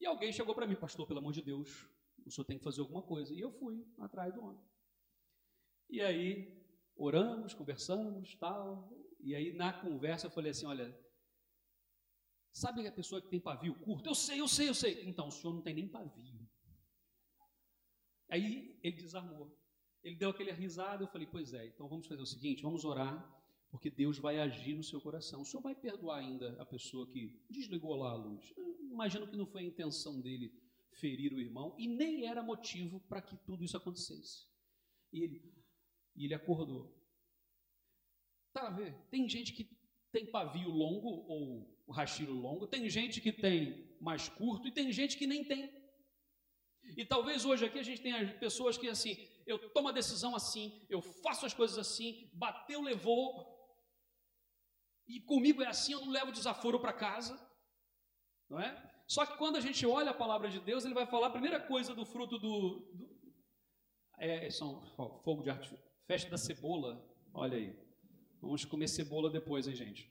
E 0.01 0.07
alguém 0.07 0.33
chegou 0.33 0.55
para 0.55 0.67
mim, 0.67 0.77
pastor, 0.77 1.07
pelo 1.07 1.19
amor 1.21 1.33
de 1.33 1.43
Deus, 1.43 1.89
o 2.27 2.31
senhor 2.31 2.45
tem 2.45 2.59
que 2.59 2.65
fazer 2.65 2.81
alguma 2.81 3.03
coisa. 3.03 3.33
E 3.35 3.41
eu 3.41 3.53
fui 3.53 3.87
atrás 3.99 4.33
do 4.35 4.43
homem. 4.43 4.63
E 5.89 6.01
aí, 6.01 6.63
oramos, 6.97 7.55
conversamos, 7.55 8.35
tal. 8.37 8.91
E 9.21 9.35
aí, 9.35 9.53
na 9.55 9.73
conversa, 9.73 10.27
eu 10.27 10.31
falei 10.31 10.51
assim: 10.51 10.67
olha, 10.67 10.95
sabe 12.53 12.87
a 12.87 12.93
pessoa 12.93 13.21
que 13.21 13.29
tem 13.29 13.41
pavio 13.41 13.79
curto? 13.81 14.09
Eu 14.09 14.15
sei, 14.15 14.41
eu 14.41 14.49
sei, 14.49 14.69
eu 14.69 14.75
sei. 14.75 15.09
Então, 15.09 15.29
o 15.29 15.31
senhor 15.31 15.55
não 15.55 15.63
tem 15.63 15.75
nem 15.75 15.89
pavio. 15.89 16.44
Aí 18.35 18.77
ele 18.83 18.97
desarmou. 18.97 19.57
Ele 20.03 20.17
deu 20.17 20.31
aquele 20.31 20.51
risada, 20.51 21.05
eu 21.05 21.09
falei, 21.09 21.27
pois 21.31 21.55
é, 21.55 21.69
então 21.69 21.89
vamos 21.89 22.09
fazer 22.09 22.21
o 22.21 22.27
seguinte, 22.27 22.65
vamos 22.65 22.85
orar, 22.85 23.15
porque 23.71 23.89
Deus 23.89 24.19
vai 24.19 24.41
agir 24.41 24.75
no 24.75 24.83
seu 24.83 25.01
coração. 25.01 25.41
O 25.41 25.45
senhor 25.45 25.63
vai 25.63 25.75
perdoar 25.75 26.19
ainda 26.19 26.61
a 26.61 26.67
pessoa 26.67 27.09
que 27.13 27.41
desligou 27.49 27.95
lá 27.95 28.11
a 28.11 28.17
luz. 28.17 28.53
Imagino 28.91 29.29
que 29.29 29.37
não 29.37 29.47
foi 29.47 29.63
a 29.63 29.67
intenção 29.67 30.21
dele 30.21 30.53
ferir 30.95 31.33
o 31.33 31.41
irmão, 31.41 31.77
e 31.79 31.87
nem 31.87 32.27
era 32.27 32.43
motivo 32.43 33.01
para 33.09 33.23
que 33.23 33.37
tudo 33.47 33.63
isso 33.63 33.77
acontecesse. 33.77 34.49
E 35.13 35.23
ele, 35.23 35.55
e 36.17 36.25
ele 36.25 36.35
acordou. 36.35 36.93
Tá 38.53 38.67
a 38.67 38.71
ver? 38.71 38.97
Tem 39.11 39.29
gente 39.29 39.53
que 39.53 39.71
tem 40.11 40.27
pavio 40.27 40.71
longo 40.71 41.09
ou 41.09 41.93
rastilho 41.93 42.33
longo, 42.33 42.67
tem 42.67 42.91
gente 42.91 43.21
que 43.21 43.33
tem 43.33 43.97
mais 44.01 44.29
curto 44.29 44.67
e 44.67 44.73
tem 44.73 44.91
gente 44.91 45.17
que 45.17 45.27
nem 45.27 45.45
tem. 45.45 45.84
E 46.97 47.05
talvez 47.05 47.45
hoje 47.45 47.65
aqui 47.65 47.79
a 47.79 47.83
gente 47.83 48.03
tenha 48.03 48.39
pessoas 48.39 48.79
que 48.79 48.89
assim, 48.89 49.17
eu 49.47 49.59
tomo 49.71 49.89
a 49.89 49.93
decisão 49.93 50.35
assim, 50.35 50.87
eu 50.89 51.01
faço 51.01 51.45
as 51.45 51.55
coisas 51.55 51.77
assim, 51.77 52.31
bateu, 52.33 52.81
levou, 52.81 53.55
e 55.07 55.21
comigo 55.21 55.63
é 55.63 55.67
assim, 55.67 55.93
eu 55.93 56.01
não 56.01 56.11
levo 56.11 56.33
desaforo 56.33 56.81
para 56.81 56.93
casa, 56.93 57.39
não 58.49 58.61
é? 58.61 58.91
Só 59.07 59.27
que 59.27 59.37
quando 59.37 59.57
a 59.57 59.61
gente 59.61 59.85
olha 59.85 60.11
a 60.11 60.15
palavra 60.15 60.49
de 60.49 60.61
Deus, 60.61 60.85
ele 60.85 60.95
vai 60.95 61.07
falar 61.07 61.27
a 61.27 61.31
primeira 61.31 61.61
coisa 61.61 61.95
do 61.95 62.07
fruto 62.07 62.39
do, 62.39 62.81
do 62.95 63.15
é, 64.19 64.49
são 64.51 64.83
ó, 64.97 65.19
fogo 65.21 65.43
de 65.43 65.51
arte, 65.51 65.77
festa 66.07 66.31
da 66.31 66.39
cebola, 66.39 67.05
olha 67.33 67.59
aí, 67.59 67.77
vamos 68.41 68.65
comer 68.65 68.89
cebola 68.89 69.29
depois, 69.29 69.67
hein, 69.67 69.75
gente? 69.75 70.11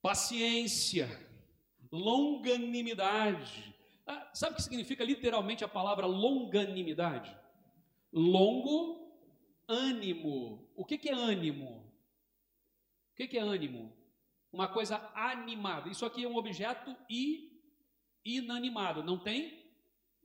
Paciência, 0.00 1.08
longanimidade, 1.90 3.74
ah, 4.08 4.30
sabe 4.32 4.54
o 4.54 4.56
que 4.56 4.62
significa 4.62 5.04
literalmente 5.04 5.62
a 5.62 5.68
palavra 5.68 6.06
longanimidade? 6.06 7.36
Longo 8.10 9.12
ânimo. 9.68 10.66
O 10.74 10.82
que, 10.82 11.10
é 11.10 11.12
ânimo? 11.12 11.92
O 13.12 13.14
que, 13.14 13.36
é 13.36 13.42
ânimo? 13.42 13.94
Uma 14.50 14.66
coisa 14.66 14.96
animada. 15.14 15.90
Isso 15.90 16.06
aqui 16.06 16.24
é 16.24 16.28
um 16.28 16.38
objeto 16.38 16.96
inanimado, 18.24 19.04
não 19.04 19.18
tem 19.18 19.70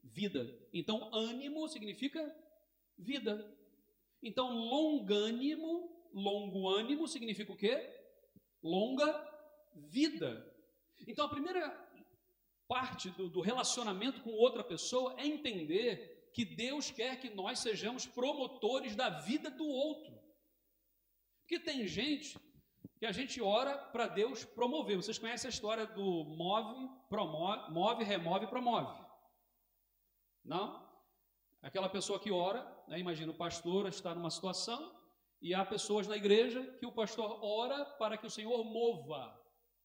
vida. 0.01 0.49
Então, 0.71 1.13
ânimo 1.13 1.67
significa 1.67 2.33
vida. 2.97 3.53
Então, 4.21 4.49
longânimo, 4.53 6.09
longo 6.13 6.69
ânimo 6.69 7.05
significa 7.05 7.51
o 7.51 7.57
quê? 7.57 7.93
Longa 8.63 9.11
vida. 9.75 10.49
Então, 11.05 11.25
a 11.25 11.29
primeira 11.29 11.82
parte 12.73 13.11
do, 13.11 13.29
do 13.29 13.39
relacionamento 13.39 14.23
com 14.23 14.31
outra 14.31 14.63
pessoa 14.63 15.13
é 15.19 15.27
entender 15.27 16.31
que 16.33 16.43
Deus 16.43 16.89
quer 16.89 17.19
que 17.19 17.29
nós 17.29 17.59
sejamos 17.59 18.07
promotores 18.07 18.95
da 18.95 19.09
vida 19.09 19.51
do 19.51 19.67
outro. 19.67 20.11
Porque 21.41 21.59
tem 21.59 21.85
gente 21.85 22.35
que 22.97 23.05
a 23.05 23.11
gente 23.11 23.39
ora 23.39 23.77
para 23.77 24.07
Deus 24.07 24.43
promover. 24.43 24.95
Vocês 24.95 25.19
conhecem 25.19 25.47
a 25.47 25.51
história 25.51 25.85
do 25.85 26.23
move, 26.23 26.89
promove, 27.09 27.71
move, 27.71 28.03
remove, 28.03 28.47
promove. 28.47 29.05
Não? 30.43 30.83
Aquela 31.61 31.89
pessoa 31.89 32.19
que 32.19 32.31
ora, 32.31 32.65
né, 32.87 32.97
imagina 32.97 33.31
o 33.31 33.37
pastor 33.37 33.87
está 33.87 34.15
numa 34.15 34.31
situação 34.31 34.99
e 35.39 35.53
há 35.53 35.63
pessoas 35.63 36.07
na 36.07 36.17
igreja 36.17 36.65
que 36.79 36.87
o 36.87 36.91
pastor 36.91 37.39
ora 37.43 37.85
para 37.85 38.17
que 38.17 38.25
o 38.25 38.31
Senhor 38.31 38.63
mova. 38.63 39.39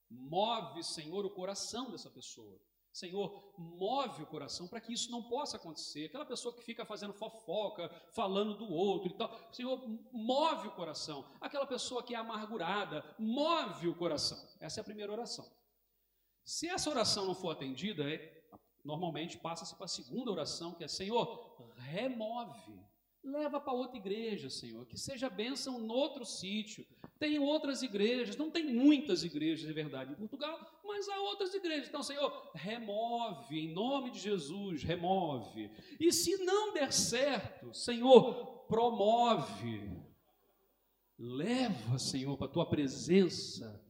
Move, 0.09 0.83
Senhor, 0.83 1.27
o 1.27 1.35
coração 1.35 1.91
dessa 1.91 2.09
pessoa. 2.09 2.59
Senhor, 2.99 3.53
move 3.57 4.25
o 4.25 4.27
coração 4.27 4.67
para 4.67 4.81
que 4.81 4.93
isso 4.93 5.11
não 5.11 5.23
possa 5.23 5.57
acontecer. 5.57 6.07
Aquela 6.07 6.27
pessoa 6.27 6.53
que 6.53 6.63
fica 6.63 6.85
fazendo 6.85 7.13
fofoca, 7.13 7.89
falando 8.11 8.57
do 8.57 8.69
outro 8.73 9.09
e 9.09 9.15
tal. 9.15 9.39
Senhor, 9.53 9.81
move 10.13 10.69
o 10.69 10.73
coração. 10.73 11.25
Aquela 11.41 11.67
pessoa 11.67 12.03
que 12.03 12.15
é 12.15 12.19
amargurada, 12.19 13.05
move 13.19 13.87
o 13.87 13.95
coração. 13.95 14.39
Essa 14.61 14.81
é 14.81 14.83
a 14.83 14.85
primeira 14.85 15.13
oração. 15.13 15.49
Se 16.45 16.69
essa 16.69 16.91
oração 16.91 17.27
não 17.27 17.35
for 17.35 17.51
atendida, 17.51 18.03
é, 18.11 18.43
normalmente 18.85 19.39
passa-se 19.39 19.77
para 19.77 19.85
a 19.85 19.89
segunda 19.89 20.33
oração, 20.33 20.75
que 20.75 20.83
é: 20.83 20.89
Senhor, 20.89 21.57
remove 21.77 22.89
Leva 23.23 23.61
para 23.61 23.73
outra 23.73 23.99
igreja, 23.99 24.49
Senhor, 24.49 24.87
que 24.87 24.97
seja 24.97 25.29
bênção 25.29 25.79
no 25.79 25.93
outro 25.93 26.25
sítio. 26.25 26.87
Tem 27.19 27.39
outras 27.39 27.83
igrejas, 27.83 28.37
não 28.37 28.51
tem 28.51 28.65
muitas 28.65 29.25
igrejas 29.25 29.67
de 29.67 29.73
verdade 29.73 30.13
em 30.13 30.15
Portugal, 30.15 30.78
mas 30.89 31.09
há 31.09 31.21
outras 31.21 31.55
igrejas. 31.55 31.89
Então, 31.89 32.03
Senhor, 32.03 32.51
remove, 32.55 33.59
em 33.59 33.73
nome 33.73 34.11
de 34.11 34.19
Jesus, 34.19 34.83
remove. 34.83 35.71
E 36.01 36.11
se 36.11 36.39
não 36.39 36.73
der 36.73 36.93
certo, 36.93 37.73
Senhor, 37.75 38.65
promove. 38.67 39.97
Leva, 41.19 41.99
Senhor, 41.99 42.37
para 42.39 42.47
a 42.47 42.51
tua 42.51 42.69
presença. 42.69 43.85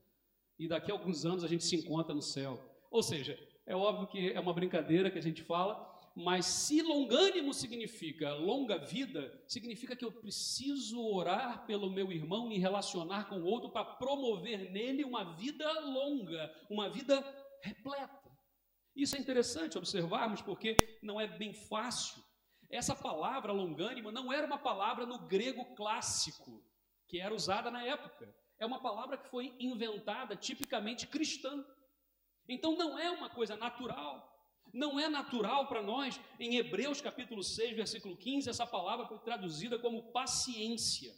E 0.59 0.67
daqui 0.67 0.91
a 0.91 0.95
alguns 0.95 1.25
anos 1.25 1.45
a 1.45 1.49
gente 1.49 1.65
se 1.65 1.77
encontra 1.77 2.15
no 2.15 2.23
céu. 2.23 2.59
Ou 2.91 3.03
seja, 3.03 3.39
é 3.65 3.77
óbvio 3.77 4.09
que 4.09 4.33
é 4.33 4.41
uma 4.41 4.53
brincadeira 4.53 5.11
que 5.11 5.19
a 5.19 5.23
gente 5.23 5.43
fala, 5.43 5.88
mas 6.19 6.47
se 6.47 6.83
longânimo 6.83 7.55
significa 7.55 8.35
longa 8.35 8.77
vida, 8.77 9.41
significa 9.47 9.95
que 9.95 10.05
eu 10.05 10.11
preciso 10.11 11.01
orar 11.01 11.65
pelo 11.65 11.89
meu 11.89 12.11
irmão, 12.11 12.49
me 12.49 12.59
relacionar 12.59 13.29
com 13.29 13.37
o 13.37 13.45
outro 13.45 13.71
para 13.71 13.85
promover 13.85 14.73
nele 14.73 15.05
uma 15.05 15.37
vida 15.37 15.71
longa, 15.81 16.53
uma 16.69 16.91
vida 16.91 17.25
repleta. 17.63 18.29
Isso 18.97 19.15
é 19.15 19.21
interessante 19.21 19.79
observarmos 19.79 20.43
porque 20.43 20.99
não 21.05 21.21
é 21.21 21.29
bem 21.29 21.53
fácil. 21.53 22.21
Essa 22.69 22.97
palavra 22.97 23.53
longânimo 23.53 24.11
não 24.11 24.33
era 24.33 24.45
uma 24.45 24.59
palavra 24.59 25.07
no 25.07 25.21
grego 25.21 25.65
clássico, 25.77 26.65
que 27.07 27.21
era 27.21 27.33
usada 27.33 27.71
na 27.71 27.85
época. 27.85 28.29
É 28.59 28.67
uma 28.67 28.81
palavra 28.81 29.17
que 29.17 29.29
foi 29.29 29.55
inventada 29.61 30.35
tipicamente 30.35 31.07
cristã. 31.07 31.65
Então 32.49 32.77
não 32.77 32.99
é 32.99 33.09
uma 33.09 33.31
coisa 33.31 33.57
natural. 33.57 34.38
Não 34.73 34.99
é 34.99 35.09
natural 35.09 35.67
para 35.67 35.83
nós, 35.83 36.21
em 36.39 36.57
Hebreus 36.57 37.01
capítulo 37.01 37.43
6, 37.43 37.77
versículo 37.77 38.17
15, 38.17 38.51
essa 38.51 38.67
palavra 38.67 39.07
foi 39.07 39.19
traduzida 39.19 39.79
como 39.79 40.13
paciência. 40.13 41.15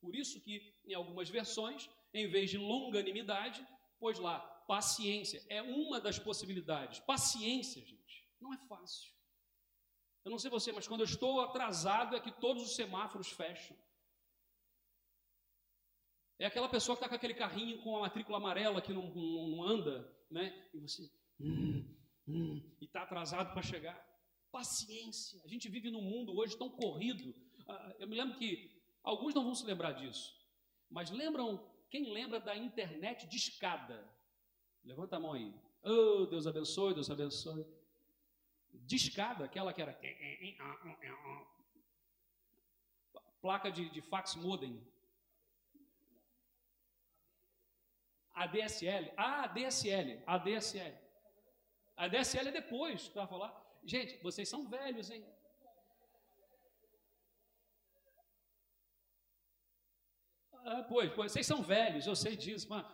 Por 0.00 0.14
isso 0.14 0.40
que 0.40 0.74
em 0.84 0.94
algumas 0.94 1.28
versões, 1.28 1.88
em 2.12 2.28
vez 2.28 2.50
de 2.50 2.58
longanimidade, 2.58 3.66
pôs 3.98 4.18
lá 4.18 4.40
paciência. 4.66 5.44
É 5.48 5.62
uma 5.62 6.00
das 6.00 6.18
possibilidades. 6.18 7.00
Paciência, 7.00 7.80
gente, 7.84 8.28
não 8.40 8.52
é 8.52 8.58
fácil. 8.68 9.12
Eu 10.24 10.30
não 10.30 10.38
sei 10.38 10.50
você, 10.50 10.72
mas 10.72 10.86
quando 10.86 11.00
eu 11.00 11.06
estou 11.06 11.40
atrasado 11.40 12.16
é 12.16 12.20
que 12.20 12.30
todos 12.30 12.62
os 12.62 12.76
semáforos 12.76 13.28
fecham. 13.28 13.76
É 16.38 16.46
aquela 16.46 16.68
pessoa 16.68 16.96
que 16.96 17.00
está 17.00 17.08
com 17.08 17.14
aquele 17.14 17.34
carrinho 17.34 17.82
com 17.82 17.96
a 17.96 18.00
matrícula 18.00 18.38
amarela 18.38 18.82
que 18.82 18.92
não, 18.92 19.14
não, 19.14 19.48
não 19.48 19.64
anda, 19.64 20.12
né? 20.30 20.68
E 20.72 20.80
você. 20.80 21.08
Hum, 21.40 21.91
hum, 22.26 22.62
e 22.80 22.84
está 22.84 23.02
atrasado 23.02 23.52
para 23.52 23.62
chegar. 23.62 23.96
Paciência. 24.50 25.40
A 25.44 25.48
gente 25.48 25.68
vive 25.68 25.90
num 25.90 26.02
mundo 26.02 26.36
hoje 26.36 26.56
tão 26.56 26.68
corrido. 26.70 27.34
Ah, 27.66 27.94
eu 27.98 28.06
me 28.08 28.16
lembro 28.16 28.38
que 28.38 28.70
alguns 29.02 29.34
não 29.34 29.44
vão 29.44 29.54
se 29.54 29.64
lembrar 29.64 29.92
disso, 29.92 30.36
mas 30.90 31.10
lembram, 31.10 31.64
quem 31.90 32.12
lembra 32.12 32.40
da 32.40 32.56
internet 32.56 33.26
de 33.26 33.36
escada? 33.36 34.08
Levanta 34.84 35.16
a 35.16 35.20
mão 35.20 35.32
aí. 35.32 35.54
Oh, 35.82 36.26
Deus 36.26 36.46
abençoe, 36.46 36.94
Deus 36.94 37.10
abençoe. 37.10 37.66
De 38.72 38.96
escada, 38.96 39.44
aquela 39.44 39.72
que 39.72 39.82
era. 39.82 39.98
Placa 43.40 43.70
de, 43.70 43.88
de 43.90 44.00
fax 44.00 44.36
modem. 44.36 44.80
ADSL. 48.34 49.12
Ah, 49.16 49.44
ADSL. 49.44 50.22
ADSL. 50.26 51.01
A 52.02 52.08
DSL 52.08 52.48
é 52.48 52.50
depois, 52.50 53.08
para 53.08 53.28
falar. 53.28 53.50
Gente, 53.84 54.20
vocês 54.24 54.48
são 54.48 54.68
velhos, 54.68 55.08
hein? 55.08 55.24
Ah, 60.64 60.82
pois, 60.88 61.12
pois, 61.12 61.30
vocês 61.30 61.46
são 61.46 61.62
velhos, 61.62 62.04
eu 62.04 62.16
sei 62.16 62.34
disso, 62.34 62.66
mas 62.68 62.84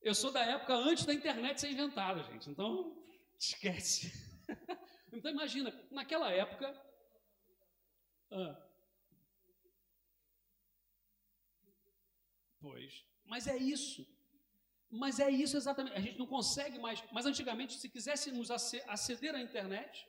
eu 0.00 0.14
sou 0.14 0.30
da 0.30 0.44
época 0.44 0.74
antes 0.74 1.06
da 1.06 1.12
internet 1.12 1.60
ser 1.60 1.72
inventada, 1.72 2.22
gente. 2.22 2.48
Então, 2.48 2.96
esquece. 3.36 4.12
então, 5.12 5.32
imagina, 5.32 5.74
naquela 5.90 6.30
época. 6.30 6.68
Ah, 8.30 8.64
pois, 12.60 13.04
mas 13.24 13.48
é 13.48 13.56
isso. 13.56 14.06
Mas 14.90 15.20
é 15.20 15.30
isso 15.30 15.56
exatamente. 15.56 15.96
A 15.96 16.00
gente 16.00 16.18
não 16.18 16.26
consegue 16.26 16.78
mais. 16.78 17.02
Mas 17.12 17.26
antigamente, 17.26 17.74
se 17.74 17.88
quiséssemos 17.88 18.50
aceder 18.50 19.34
à 19.34 19.40
internet, 19.40 20.06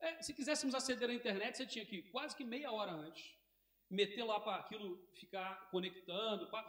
é, 0.00 0.22
se 0.22 0.32
quiséssemos 0.32 0.74
aceder 0.74 1.10
à 1.10 1.14
internet, 1.14 1.56
você 1.56 1.66
tinha 1.66 1.84
que 1.84 2.02
quase 2.10 2.34
que 2.34 2.44
meia 2.44 2.72
hora 2.72 2.92
antes 2.92 3.34
meter 3.90 4.24
lá 4.24 4.40
para 4.40 4.56
aquilo 4.56 4.98
ficar 5.14 5.70
conectando, 5.70 6.48
pra, 6.48 6.62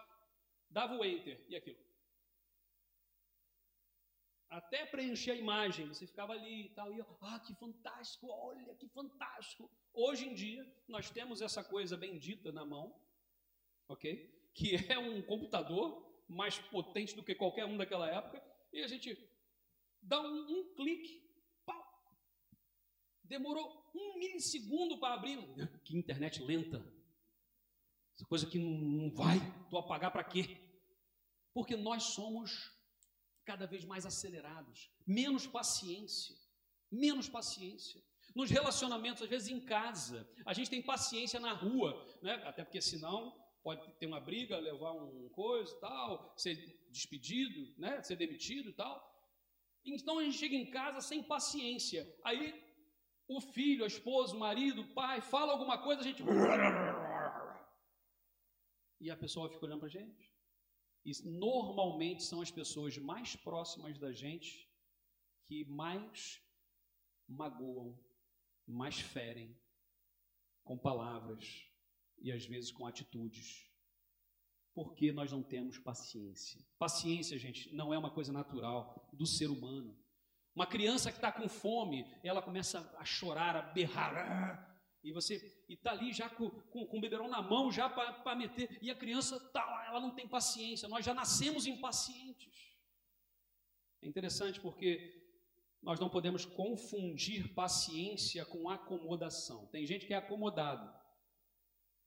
dava 0.70 0.96
o 0.96 1.06
enter 1.06 1.44
e 1.50 1.56
aquilo. 1.56 1.84
Até 4.50 4.86
preencher 4.86 5.32
a 5.32 5.36
imagem, 5.36 5.88
você 5.88 6.06
ficava 6.06 6.34
ali 6.34 6.68
e 6.68 6.70
tal, 6.70 6.94
e 6.94 7.02
ah, 7.02 7.40
que 7.40 7.54
fantástico, 7.56 8.28
olha 8.28 8.76
que 8.76 8.88
fantástico. 8.90 9.70
Hoje 9.94 10.28
em 10.28 10.34
dia, 10.34 10.66
nós 10.88 11.10
temos 11.10 11.42
essa 11.42 11.64
coisa 11.64 11.98
bendita 11.98 12.52
na 12.52 12.66
mão, 12.66 12.96
ok? 13.88 14.34
Que 14.54 14.76
é 14.90 14.98
um 14.98 15.22
computador 15.22 16.05
mais 16.28 16.58
potente 16.58 17.16
do 17.16 17.24
que 17.24 17.36
qualquer 17.36 17.66
um 17.66 17.78
daquela 17.78 18.10
época, 18.10 18.44
e 18.72 18.82
a 18.82 18.88
gente 18.88 19.18
dá 20.02 20.20
um, 20.22 20.60
um 20.60 20.76
clique. 20.76 21.24
Demorou 23.24 23.92
um 23.96 24.20
milissegundo 24.20 25.00
para 25.00 25.16
abrir. 25.16 25.40
Que 25.84 25.98
internet 25.98 26.44
lenta. 26.44 26.78
Essa 28.16 28.26
coisa 28.26 28.46
que 28.46 28.60
não 28.60 29.10
vai, 29.12 29.40
tu 29.70 29.78
apagar 29.78 30.12
para 30.12 30.24
quê? 30.24 30.58
Porque 31.54 31.76
nós 31.76 32.04
somos 32.04 32.72
cada 33.44 33.68
vez 33.68 33.84
mais 33.84 34.06
acelerados, 34.06 34.92
menos 35.06 35.46
paciência, 35.46 36.36
menos 36.92 37.28
paciência. 37.30 38.02
Nos 38.36 38.50
relacionamentos, 38.50 39.24
às 39.24 39.30
vezes 39.30 39.50
em 39.50 39.60
casa, 39.60 40.30
a 40.46 40.54
gente 40.54 40.70
tem 40.70 40.82
paciência 40.82 41.40
na 41.40 41.54
rua, 41.54 42.06
né? 42.22 42.34
até 42.46 42.64
porque 42.64 42.82
senão 42.82 43.34
pode 43.66 43.92
ter 43.94 44.06
uma 44.06 44.20
briga, 44.20 44.60
levar 44.60 44.92
um 44.92 45.28
coisa 45.30 45.76
e 45.76 45.80
tal, 45.80 46.32
ser 46.38 46.56
despedido, 46.92 47.74
né? 47.80 48.00
ser 48.04 48.16
demitido 48.16 48.70
e 48.70 48.74
tal. 48.74 48.96
Então 49.84 50.20
a 50.20 50.24
gente 50.24 50.38
chega 50.38 50.56
em 50.56 50.70
casa 50.70 51.02
sem 51.02 51.24
paciência. 51.24 52.08
Aí 52.24 52.64
o 53.28 53.42
filho, 53.42 53.84
a 53.84 53.88
esposa, 53.88 54.36
o 54.36 54.40
marido, 54.40 54.84
o 54.84 54.94
pai, 54.94 55.20
fala 55.20 55.52
alguma 55.52 55.80
coisa, 55.80 56.02
a 56.02 56.04
gente. 56.04 56.24
E 59.02 59.12
a 59.12 59.18
pessoa 59.18 59.50
fica 59.50 59.66
olhando 59.66 59.80
para 59.80 59.88
a 59.88 59.92
gente. 59.92 60.32
E 61.04 61.12
normalmente 61.28 62.24
são 62.24 62.42
as 62.42 62.50
pessoas 62.50 62.98
mais 62.98 63.36
próximas 63.36 64.00
da 64.00 64.12
gente 64.14 64.72
que 65.44 65.66
mais 65.66 66.42
magoam, 67.28 68.00
mais 68.66 69.00
ferem 69.00 69.56
com 70.64 70.78
palavras, 70.78 71.68
e 72.20 72.32
às 72.32 72.46
vezes 72.46 72.72
com 72.72 72.86
atitudes. 72.86 73.70
Porque 74.74 75.12
nós 75.12 75.32
não 75.32 75.42
temos 75.42 75.80
paciência. 75.80 76.62
Paciência, 76.78 77.38
gente, 77.38 77.74
não 77.74 77.94
é 77.94 77.98
uma 77.98 78.12
coisa 78.12 78.34
natural 78.34 79.10
do 79.14 79.26
ser 79.26 79.50
humano. 79.50 79.98
Uma 80.54 80.66
criança 80.66 81.12
que 81.12 81.18
está 81.18 81.32
com 81.32 81.48
fome, 81.48 82.06
ela 82.24 82.42
começa 82.42 82.80
a 82.98 83.06
chorar, 83.06 83.56
a 83.56 83.62
berrar. 83.62 84.74
E 85.04 85.12
você 85.12 85.36
está 85.70 85.92
ali 85.92 86.12
já 86.12 86.30
com, 86.30 86.50
com, 86.50 86.86
com, 86.86 86.98
o 86.98 87.02
beberão 87.02 87.28
na 87.28 87.42
mão, 87.42 87.72
já 87.72 87.90
para 87.90 88.36
meter. 88.36 88.80
E 88.82 88.90
a 88.90 88.96
criança 88.96 89.40
tá 89.52 89.64
lá, 89.66 89.86
ela 89.88 90.00
não 90.00 90.16
tem 90.16 90.28
paciência. 90.28 90.88
Nós 90.88 91.06
já 91.06 91.14
nascemos 91.14 91.68
impacientes. 91.68 92.76
É 94.02 94.08
interessante 94.08 94.60
porque 94.60 95.24
nós 95.82 96.00
não 96.00 96.10
podemos 96.10 96.46
confundir 96.46 97.54
paciência 97.54 98.46
com 98.46 98.70
acomodação. 98.70 99.68
Tem 99.68 99.86
gente 99.86 100.08
que 100.08 100.14
é 100.14 100.18
acomodado. 100.18 100.92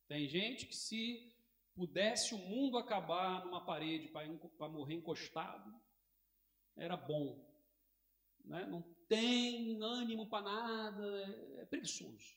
Tem 0.08 0.26
gente 0.26 0.66
que 0.66 0.74
se 0.74 1.32
pudesse 1.74 2.34
o 2.34 2.38
mundo 2.38 2.76
acabar 2.76 3.44
numa 3.44 3.64
parede 3.64 4.08
para 4.08 4.68
morrer 4.68 4.94
encostado, 4.94 5.72
era 6.76 6.96
bom. 6.96 7.46
Né? 8.44 8.66
Não 8.66 8.82
tem 9.06 9.80
ânimo 9.80 10.26
para 10.28 10.42
nada, 10.42 11.06
é, 11.58 11.64
preguiçoso. 11.66 12.36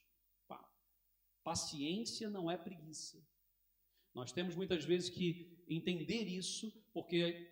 Paciência 1.44 2.30
não 2.30 2.52
é 2.52 2.56
preguiça. 2.56 3.26
Nós 4.14 4.32
temos 4.32 4.56
muitas 4.56 4.86
vezes 4.86 5.10
que 5.10 5.66
entender 5.68 6.28
isso, 6.28 6.72
porque 6.94 7.52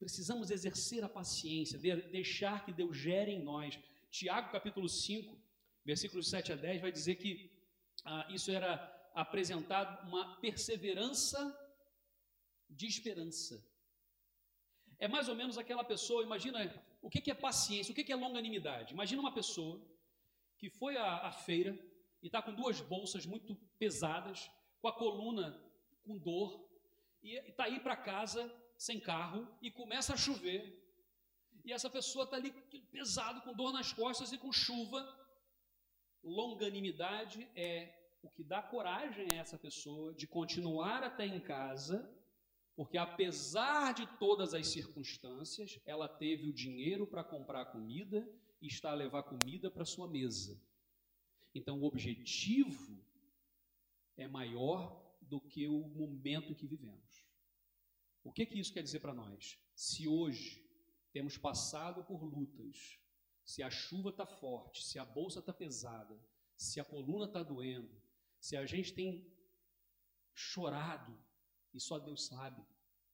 Precisamos 0.00 0.50
exercer 0.50 1.04
a 1.04 1.10
paciência, 1.10 1.78
deixar 1.78 2.64
que 2.64 2.72
Deus 2.72 2.96
gere 2.96 3.32
em 3.32 3.44
nós. 3.44 3.78
Tiago 4.10 4.50
capítulo 4.50 4.88
5, 4.88 5.38
versículos 5.84 6.30
7 6.30 6.54
a 6.54 6.56
10, 6.56 6.80
vai 6.80 6.90
dizer 6.90 7.16
que 7.16 7.52
ah, 8.06 8.26
isso 8.30 8.50
era 8.50 8.78
apresentado 9.14 10.08
uma 10.08 10.40
perseverança 10.40 11.38
de 12.68 12.86
esperança. 12.86 13.64
É 14.98 15.08
mais 15.08 15.28
ou 15.28 15.34
menos 15.34 15.58
aquela 15.58 15.82
pessoa, 15.82 16.22
imagina 16.22 16.58
o 17.02 17.08
que 17.08 17.30
é 17.30 17.34
paciência, 17.34 17.92
o 17.92 17.94
que 17.94 18.12
é 18.12 18.16
longanimidade. 18.16 18.92
Imagina 18.92 19.22
uma 19.22 19.34
pessoa 19.34 19.80
que 20.58 20.68
foi 20.68 20.96
à, 20.96 21.28
à 21.28 21.32
feira 21.32 21.78
e 22.22 22.26
está 22.26 22.42
com 22.42 22.54
duas 22.54 22.80
bolsas 22.80 23.24
muito 23.24 23.54
pesadas, 23.78 24.50
com 24.80 24.88
a 24.88 24.92
coluna 24.92 25.58
com 26.02 26.18
dor, 26.18 26.68
e 27.22 27.36
está 27.48 27.64
aí 27.64 27.80
para 27.80 27.96
casa 27.96 28.50
sem 28.76 28.98
carro 28.98 29.46
e 29.60 29.70
começa 29.70 30.14
a 30.14 30.16
chover. 30.16 30.78
E 31.64 31.72
essa 31.72 31.90
pessoa 31.90 32.24
está 32.24 32.36
ali 32.36 32.50
pesado, 32.90 33.42
com 33.42 33.54
dor 33.54 33.72
nas 33.72 33.92
costas 33.92 34.32
e 34.32 34.38
com 34.38 34.52
chuva. 34.52 35.00
Longanimidade 36.22 37.50
é 37.54 37.99
o 38.22 38.28
que 38.30 38.44
dá 38.44 38.62
coragem 38.62 39.26
a 39.32 39.36
essa 39.36 39.58
pessoa 39.58 40.12
de 40.14 40.26
continuar 40.26 41.02
até 41.02 41.26
em 41.26 41.40
casa, 41.40 42.08
porque 42.76 42.98
apesar 42.98 43.94
de 43.94 44.06
todas 44.18 44.54
as 44.54 44.68
circunstâncias, 44.68 45.80
ela 45.84 46.08
teve 46.08 46.48
o 46.48 46.52
dinheiro 46.52 47.06
para 47.06 47.24
comprar 47.24 47.66
comida 47.66 48.28
e 48.60 48.66
está 48.66 48.90
a 48.90 48.94
levar 48.94 49.22
comida 49.22 49.70
para 49.70 49.84
sua 49.84 50.08
mesa. 50.08 50.60
Então 51.54 51.80
o 51.80 51.84
objetivo 51.84 53.02
é 54.16 54.28
maior 54.28 55.00
do 55.20 55.40
que 55.40 55.66
o 55.66 55.88
momento 55.88 56.54
que 56.54 56.66
vivemos. 56.66 57.26
O 58.22 58.32
que, 58.32 58.44
que 58.44 58.58
isso 58.58 58.72
quer 58.72 58.82
dizer 58.82 59.00
para 59.00 59.14
nós? 59.14 59.58
Se 59.74 60.06
hoje 60.06 60.62
temos 61.12 61.38
passado 61.38 62.04
por 62.04 62.22
lutas, 62.22 62.98
se 63.44 63.62
a 63.62 63.70
chuva 63.70 64.10
está 64.10 64.26
forte, 64.26 64.84
se 64.84 64.98
a 64.98 65.04
bolsa 65.04 65.40
está 65.40 65.52
pesada, 65.52 66.20
se 66.56 66.78
a 66.78 66.84
coluna 66.84 67.24
está 67.24 67.42
doendo, 67.42 67.99
se 68.40 68.56
a 68.56 68.66
gente 68.66 68.92
tem 68.92 69.30
chorado, 70.34 71.16
e 71.72 71.80
só 71.80 71.98
Deus 71.98 72.26
sabe 72.26 72.64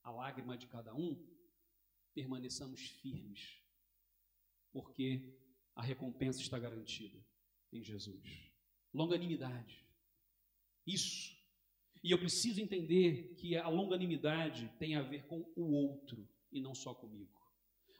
a 0.02 0.10
lágrima 0.10 0.56
de 0.56 0.66
cada 0.66 0.94
um, 0.94 1.22
permaneçamos 2.14 2.80
firmes, 2.80 3.60
porque 4.72 5.36
a 5.74 5.82
recompensa 5.82 6.40
está 6.40 6.58
garantida 6.58 7.22
em 7.72 7.82
Jesus. 7.82 8.52
Longanimidade. 8.94 9.84
Isso 10.86 11.36
e 12.06 12.12
eu 12.12 12.18
preciso 12.18 12.60
entender 12.60 13.34
que 13.34 13.56
a 13.56 13.68
longanimidade 13.68 14.70
tem 14.78 14.94
a 14.94 15.02
ver 15.02 15.26
com 15.26 15.44
o 15.56 15.72
outro 15.72 16.28
e 16.52 16.60
não 16.60 16.72
só 16.72 16.94
comigo. 16.94 17.36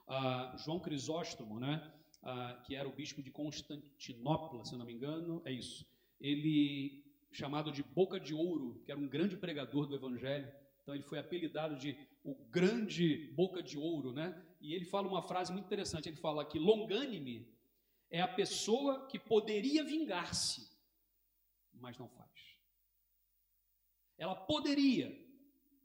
Ah, 0.07 0.55
João 0.65 0.79
Crisóstomo, 0.79 1.59
né, 1.59 1.93
ah, 2.23 2.63
que 2.65 2.77
era 2.77 2.89
o 2.89 2.95
bispo 2.95 3.21
de 3.21 3.33
Constantinopla, 3.33 4.65
se 4.65 4.77
não 4.77 4.87
me 4.87 4.93
engano, 4.93 5.43
é 5.45 5.51
isso. 5.51 5.85
Ele, 6.21 7.05
chamado 7.37 7.71
de 7.71 7.83
Boca 7.83 8.19
de 8.19 8.35
Ouro, 8.35 8.83
que 8.85 8.91
era 8.91 8.99
um 8.99 9.09
grande 9.09 9.37
pregador 9.37 9.87
do 9.87 9.95
Evangelho, 9.95 10.51
então 10.83 10.95
ele 10.95 11.05
foi 11.05 11.19
apelidado 11.19 11.77
de 11.77 11.97
o 12.25 12.35
grande 12.35 13.33
Boca 13.35 13.63
de 13.63 13.77
Ouro, 13.77 14.13
né? 14.13 14.41
E 14.61 14.73
ele 14.73 14.85
fala 14.85 15.09
uma 15.09 15.23
frase 15.23 15.53
muito 15.53 15.67
interessante. 15.67 16.09
Ele 16.09 16.17
fala 16.17 16.45
que 16.45 16.59
longânime 16.59 17.53
é 18.09 18.21
a 18.21 18.29
pessoa 18.29 19.07
que 19.09 19.19
poderia 19.19 19.85
vingar-se, 19.85 20.71
mas 21.75 21.99
não 21.99 22.09
faz. 22.09 22.31
Ela 24.17 24.35
poderia, 24.35 25.13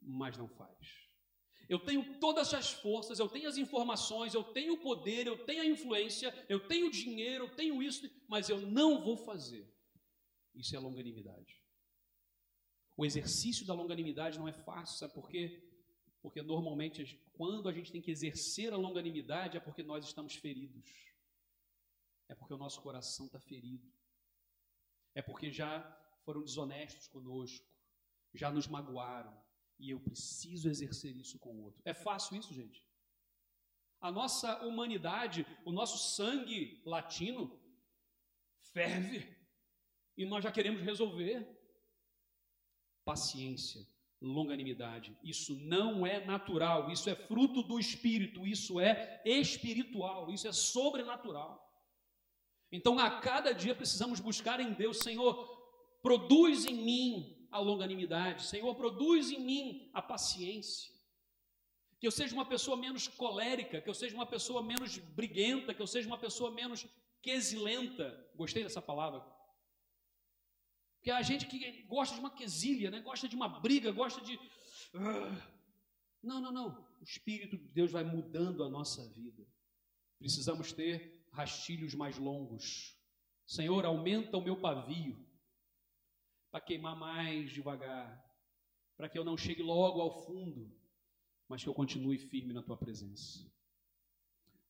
mas 0.00 0.38
não 0.38 0.48
faz. 0.48 1.08
Eu 1.68 1.78
tenho 1.80 2.18
todas 2.18 2.54
as 2.54 2.72
forças, 2.72 3.18
eu 3.18 3.28
tenho 3.28 3.48
as 3.48 3.56
informações, 3.56 4.34
eu 4.34 4.44
tenho 4.44 4.74
o 4.74 4.80
poder, 4.80 5.26
eu 5.26 5.44
tenho 5.44 5.62
a 5.62 5.66
influência, 5.66 6.32
eu 6.48 6.66
tenho 6.66 6.86
o 6.86 6.90
dinheiro, 6.90 7.44
eu 7.44 7.56
tenho 7.56 7.82
isso, 7.82 8.08
mas 8.28 8.48
eu 8.48 8.60
não 8.60 9.02
vou 9.02 9.16
fazer. 9.16 9.71
Isso 10.54 10.74
é 10.76 10.78
longanimidade. 10.78 11.62
O 12.96 13.04
exercício 13.04 13.66
da 13.66 13.74
longanimidade 13.74 14.38
não 14.38 14.48
é 14.48 14.52
fácil, 14.52 14.98
sabe 14.98 15.14
por 15.14 15.28
quê? 15.28 15.68
Porque 16.20 16.42
normalmente, 16.42 17.20
quando 17.32 17.68
a 17.68 17.72
gente 17.72 17.90
tem 17.90 18.02
que 18.02 18.10
exercer 18.10 18.72
a 18.72 18.76
longanimidade, 18.76 19.56
é 19.56 19.60
porque 19.60 19.82
nós 19.82 20.04
estamos 20.04 20.34
feridos. 20.34 20.88
É 22.28 22.34
porque 22.34 22.54
o 22.54 22.58
nosso 22.58 22.80
coração 22.80 23.26
está 23.26 23.40
ferido. 23.40 23.90
É 25.14 25.22
porque 25.22 25.50
já 25.50 25.82
foram 26.24 26.42
desonestos 26.44 27.08
conosco 27.08 27.72
já 28.34 28.50
nos 28.50 28.66
magoaram 28.66 29.36
e 29.78 29.90
eu 29.90 30.00
preciso 30.00 30.68
exercer 30.68 31.14
isso 31.16 31.38
com 31.38 31.50
o 31.50 31.62
outro. 31.64 31.82
É 31.84 31.92
fácil 31.92 32.36
isso, 32.36 32.54
gente? 32.54 32.86
A 34.00 34.10
nossa 34.10 34.64
humanidade, 34.64 35.46
o 35.64 35.72
nosso 35.72 36.16
sangue 36.16 36.82
latino 36.84 37.60
ferve 38.72 39.36
e 40.16 40.24
nós 40.24 40.44
já 40.44 40.52
queremos 40.52 40.80
resolver. 40.82 41.46
Paciência, 43.04 43.84
longanimidade, 44.20 45.16
isso 45.24 45.56
não 45.56 46.06
é 46.06 46.24
natural, 46.24 46.90
isso 46.90 47.10
é 47.10 47.16
fruto 47.16 47.62
do 47.62 47.80
espírito, 47.80 48.46
isso 48.46 48.78
é 48.78 49.20
espiritual, 49.24 50.30
isso 50.30 50.46
é 50.46 50.52
sobrenatural. 50.52 51.60
Então, 52.70 52.98
a 52.98 53.20
cada 53.20 53.52
dia 53.52 53.74
precisamos 53.74 54.20
buscar 54.20 54.60
em 54.60 54.72
Deus, 54.72 54.98
Senhor, 54.98 55.34
produz 56.00 56.64
em 56.64 56.74
mim 56.74 57.48
a 57.50 57.58
longanimidade. 57.58 58.46
Senhor, 58.46 58.74
produz 58.74 59.30
em 59.30 59.40
mim 59.40 59.90
a 59.92 60.00
paciência. 60.00 60.90
Que 62.00 62.06
eu 62.06 62.10
seja 62.10 62.34
uma 62.34 62.46
pessoa 62.46 62.76
menos 62.76 63.06
colérica, 63.06 63.80
que 63.80 63.88
eu 63.88 63.94
seja 63.94 64.14
uma 64.14 64.26
pessoa 64.26 64.62
menos 64.62 64.96
briguenta, 64.98 65.74
que 65.74 65.82
eu 65.82 65.86
seja 65.86 66.08
uma 66.08 66.18
pessoa 66.18 66.50
menos 66.50 66.86
quesilenta. 67.20 68.26
Gostei 68.34 68.62
dessa 68.62 68.80
palavra. 68.80 69.22
Porque 71.02 71.10
a 71.10 71.20
gente 71.20 71.46
que 71.46 71.82
gosta 71.88 72.14
de 72.14 72.20
uma 72.20 72.30
quesilha, 72.30 72.88
né? 72.88 73.00
gosta 73.00 73.28
de 73.28 73.34
uma 73.34 73.48
briga, 73.48 73.90
gosta 73.90 74.20
de. 74.20 74.38
Ah. 74.94 75.52
Não, 76.22 76.40
não, 76.40 76.52
não. 76.52 76.88
O 77.00 77.02
Espírito 77.02 77.58
de 77.58 77.66
Deus 77.70 77.90
vai 77.90 78.04
mudando 78.04 78.62
a 78.62 78.68
nossa 78.68 79.04
vida. 79.08 79.44
Precisamos 80.16 80.72
ter 80.72 81.26
rastilhos 81.32 81.92
mais 81.92 82.18
longos. 82.18 82.96
Senhor, 83.44 83.84
aumenta 83.84 84.36
o 84.36 84.44
meu 84.44 84.60
pavio 84.60 85.26
para 86.52 86.60
queimar 86.60 86.94
mais 86.94 87.50
devagar, 87.50 88.24
para 88.96 89.08
que 89.08 89.18
eu 89.18 89.24
não 89.24 89.36
chegue 89.36 89.60
logo 89.60 90.00
ao 90.00 90.24
fundo, 90.24 90.72
mas 91.48 91.64
que 91.64 91.68
eu 91.68 91.74
continue 91.74 92.16
firme 92.16 92.52
na 92.52 92.62
tua 92.62 92.76
presença. 92.76 93.44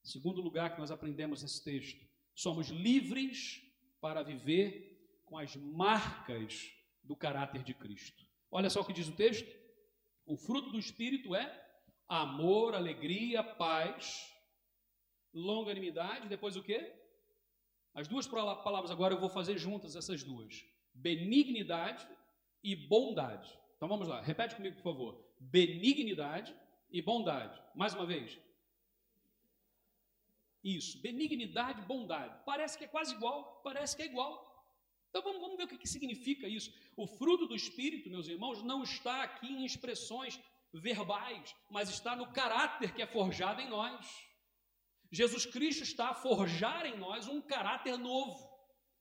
Segundo 0.02 0.40
lugar 0.40 0.72
que 0.72 0.80
nós 0.80 0.90
aprendemos 0.90 1.42
nesse 1.42 1.62
texto, 1.62 2.02
somos 2.34 2.68
livres 2.68 3.62
para 4.00 4.22
viver 4.22 4.91
com 5.32 5.38
as 5.38 5.56
marcas 5.56 6.70
do 7.02 7.16
caráter 7.16 7.62
de 7.62 7.72
Cristo. 7.72 8.22
Olha 8.50 8.68
só 8.68 8.82
o 8.82 8.84
que 8.84 8.92
diz 8.92 9.08
o 9.08 9.16
texto: 9.16 9.50
o 10.26 10.36
fruto 10.36 10.70
do 10.70 10.78
Espírito 10.78 11.34
é 11.34 11.70
amor, 12.06 12.74
alegria, 12.74 13.42
paz, 13.42 14.30
longanimidade, 15.32 16.28
depois 16.28 16.54
o 16.54 16.62
quê? 16.62 16.94
As 17.94 18.06
duas 18.06 18.26
palavras 18.26 18.90
agora 18.90 19.14
eu 19.14 19.20
vou 19.20 19.30
fazer 19.30 19.56
juntas 19.56 19.96
essas 19.96 20.22
duas 20.22 20.62
benignidade 20.94 22.06
e 22.62 22.76
bondade. 22.76 23.58
Então 23.76 23.88
vamos 23.88 24.06
lá, 24.06 24.20
repete 24.20 24.54
comigo, 24.54 24.76
por 24.76 24.82
favor. 24.82 25.34
Benignidade 25.40 26.54
e 26.90 27.00
bondade. 27.00 27.58
Mais 27.74 27.94
uma 27.94 28.04
vez. 28.04 28.38
Isso, 30.62 31.00
benignidade 31.00 31.80
bondade. 31.86 32.38
Parece 32.44 32.76
que 32.76 32.84
é 32.84 32.88
quase 32.88 33.14
igual, 33.14 33.62
parece 33.64 33.96
que 33.96 34.02
é 34.02 34.06
igual. 34.06 34.51
Então 35.12 35.22
vamos, 35.22 35.42
vamos 35.42 35.58
ver 35.58 35.64
o 35.64 35.68
que, 35.68 35.76
que 35.76 35.86
significa 35.86 36.48
isso. 36.48 36.72
O 36.96 37.06
fruto 37.06 37.46
do 37.46 37.54
Espírito, 37.54 38.08
meus 38.08 38.28
irmãos, 38.28 38.62
não 38.62 38.82
está 38.82 39.22
aqui 39.22 39.46
em 39.46 39.66
expressões 39.66 40.40
verbais, 40.72 41.54
mas 41.70 41.90
está 41.90 42.16
no 42.16 42.32
caráter 42.32 42.94
que 42.94 43.02
é 43.02 43.06
forjado 43.06 43.60
em 43.60 43.68
nós. 43.68 44.06
Jesus 45.10 45.44
Cristo 45.44 45.82
está 45.82 46.08
a 46.08 46.14
forjar 46.14 46.86
em 46.86 46.96
nós 46.96 47.28
um 47.28 47.42
caráter 47.42 47.98
novo. 47.98 48.50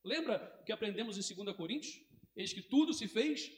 Lembra 0.04 0.60
o 0.60 0.66
que 0.66 0.74
aprendemos 0.74 1.18
em 1.18 1.36
2 1.44 1.56
Coríntios? 1.56 1.98
Eis 2.36 2.52
que 2.52 2.62
tudo 2.62 2.94
se 2.94 3.08
fez 3.08 3.50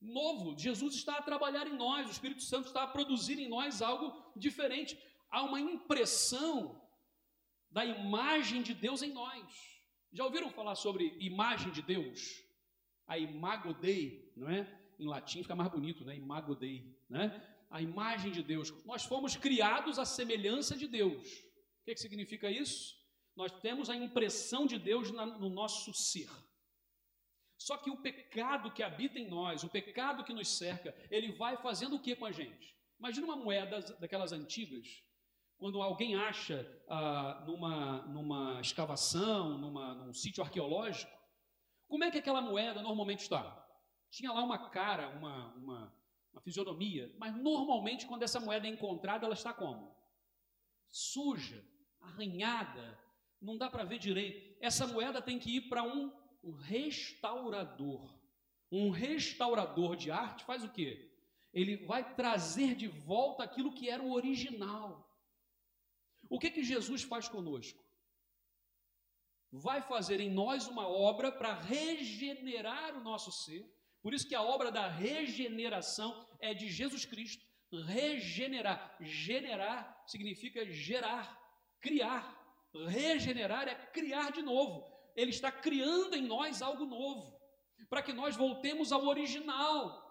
novo. 0.00 0.58
Jesus 0.58 0.96
está 0.96 1.18
a 1.18 1.22
trabalhar 1.22 1.68
em 1.68 1.76
nós, 1.76 2.08
o 2.08 2.10
Espírito 2.10 2.42
Santo 2.42 2.66
está 2.66 2.82
a 2.82 2.88
produzir 2.88 3.38
em 3.38 3.48
nós 3.48 3.80
algo 3.80 4.32
diferente. 4.34 4.98
Há 5.30 5.44
uma 5.44 5.60
impressão 5.60 6.82
da 7.70 7.84
imagem 7.84 8.60
de 8.60 8.74
Deus 8.74 9.02
em 9.02 9.12
nós. 9.12 9.79
Já 10.12 10.24
ouviram 10.24 10.50
falar 10.50 10.74
sobre 10.74 11.16
imagem 11.20 11.70
de 11.70 11.82
Deus? 11.82 12.42
A 13.06 13.18
imago 13.18 13.74
Dei, 13.74 14.32
não 14.36 14.48
é? 14.48 14.66
Em 14.98 15.06
latim 15.06 15.42
fica 15.42 15.56
mais 15.56 15.70
bonito, 15.70 16.04
né? 16.04 16.16
Imago 16.16 16.54
Dei, 16.54 16.96
né? 17.08 17.40
A 17.70 17.80
imagem 17.80 18.32
de 18.32 18.42
Deus. 18.42 18.72
Nós 18.84 19.04
fomos 19.04 19.36
criados 19.36 19.98
à 19.98 20.04
semelhança 20.04 20.76
de 20.76 20.88
Deus. 20.88 21.28
O 21.80 21.84
que, 21.84 21.94
que 21.94 22.00
significa 22.00 22.50
isso? 22.50 22.98
Nós 23.36 23.52
temos 23.60 23.88
a 23.88 23.96
impressão 23.96 24.66
de 24.66 24.78
Deus 24.78 25.10
no 25.10 25.48
nosso 25.48 25.94
ser. 25.94 26.28
Só 27.56 27.76
que 27.76 27.90
o 27.90 28.00
pecado 28.00 28.72
que 28.72 28.82
habita 28.82 29.18
em 29.18 29.28
nós, 29.28 29.62
o 29.62 29.68
pecado 29.68 30.24
que 30.24 30.32
nos 30.32 30.48
cerca, 30.48 30.94
ele 31.10 31.32
vai 31.32 31.56
fazendo 31.58 31.96
o 31.96 32.00
que 32.00 32.16
com 32.16 32.26
a 32.26 32.32
gente? 32.32 32.76
Imagina 32.98 33.26
uma 33.26 33.36
moeda 33.36 33.80
daquelas 33.98 34.32
antigas, 34.32 35.02
quando 35.60 35.82
alguém 35.82 36.16
acha 36.16 36.66
ah, 36.88 37.44
numa, 37.46 38.02
numa 38.06 38.60
escavação, 38.62 39.58
numa, 39.58 39.94
num 39.94 40.14
sítio 40.14 40.42
arqueológico, 40.42 41.12
como 41.86 42.02
é 42.02 42.10
que 42.10 42.16
aquela 42.16 42.40
moeda 42.40 42.80
normalmente 42.80 43.20
está? 43.20 43.62
Tinha 44.10 44.32
lá 44.32 44.42
uma 44.42 44.70
cara, 44.70 45.10
uma, 45.10 45.54
uma, 45.56 45.94
uma 46.32 46.40
fisionomia, 46.40 47.14
mas 47.18 47.36
normalmente 47.36 48.06
quando 48.06 48.22
essa 48.22 48.40
moeda 48.40 48.66
é 48.66 48.70
encontrada, 48.70 49.26
ela 49.26 49.34
está 49.34 49.52
como? 49.52 49.94
Suja, 50.88 51.62
arranhada, 52.00 52.98
não 53.40 53.58
dá 53.58 53.68
para 53.68 53.84
ver 53.84 53.98
direito. 53.98 54.56
Essa 54.62 54.86
moeda 54.86 55.20
tem 55.20 55.38
que 55.38 55.56
ir 55.56 55.68
para 55.68 55.82
um, 55.82 56.10
um 56.42 56.52
restaurador. 56.52 58.18
Um 58.72 58.88
restaurador 58.88 59.94
de 59.94 60.10
arte 60.10 60.42
faz 60.44 60.64
o 60.64 60.70
quê? 60.70 61.12
Ele 61.52 61.84
vai 61.84 62.14
trazer 62.14 62.74
de 62.74 62.88
volta 62.88 63.42
aquilo 63.42 63.74
que 63.74 63.90
era 63.90 64.02
o 64.02 64.12
original. 64.12 65.09
O 66.30 66.38
que 66.38 66.50
que 66.50 66.62
Jesus 66.62 67.02
faz 67.02 67.28
conosco? 67.28 67.84
Vai 69.50 69.82
fazer 69.82 70.20
em 70.20 70.30
nós 70.30 70.68
uma 70.68 70.86
obra 70.86 71.32
para 71.32 71.52
regenerar 71.52 72.96
o 72.96 73.02
nosso 73.02 73.32
ser. 73.32 73.68
Por 74.00 74.14
isso 74.14 74.28
que 74.28 74.34
a 74.36 74.42
obra 74.42 74.70
da 74.70 74.86
regeneração 74.86 76.24
é 76.38 76.54
de 76.54 76.68
Jesus 76.68 77.04
Cristo. 77.04 77.44
Regenerar, 77.72 78.96
generar 79.00 80.04
significa 80.06 80.64
gerar, 80.70 81.36
criar. 81.80 82.24
Regenerar 82.86 83.66
é 83.66 83.74
criar 83.74 84.30
de 84.30 84.40
novo. 84.40 84.88
Ele 85.16 85.30
está 85.30 85.50
criando 85.50 86.14
em 86.14 86.22
nós 86.22 86.62
algo 86.62 86.86
novo, 86.86 87.36
para 87.88 88.02
que 88.02 88.12
nós 88.12 88.36
voltemos 88.36 88.92
ao 88.92 89.04
original. 89.04 90.08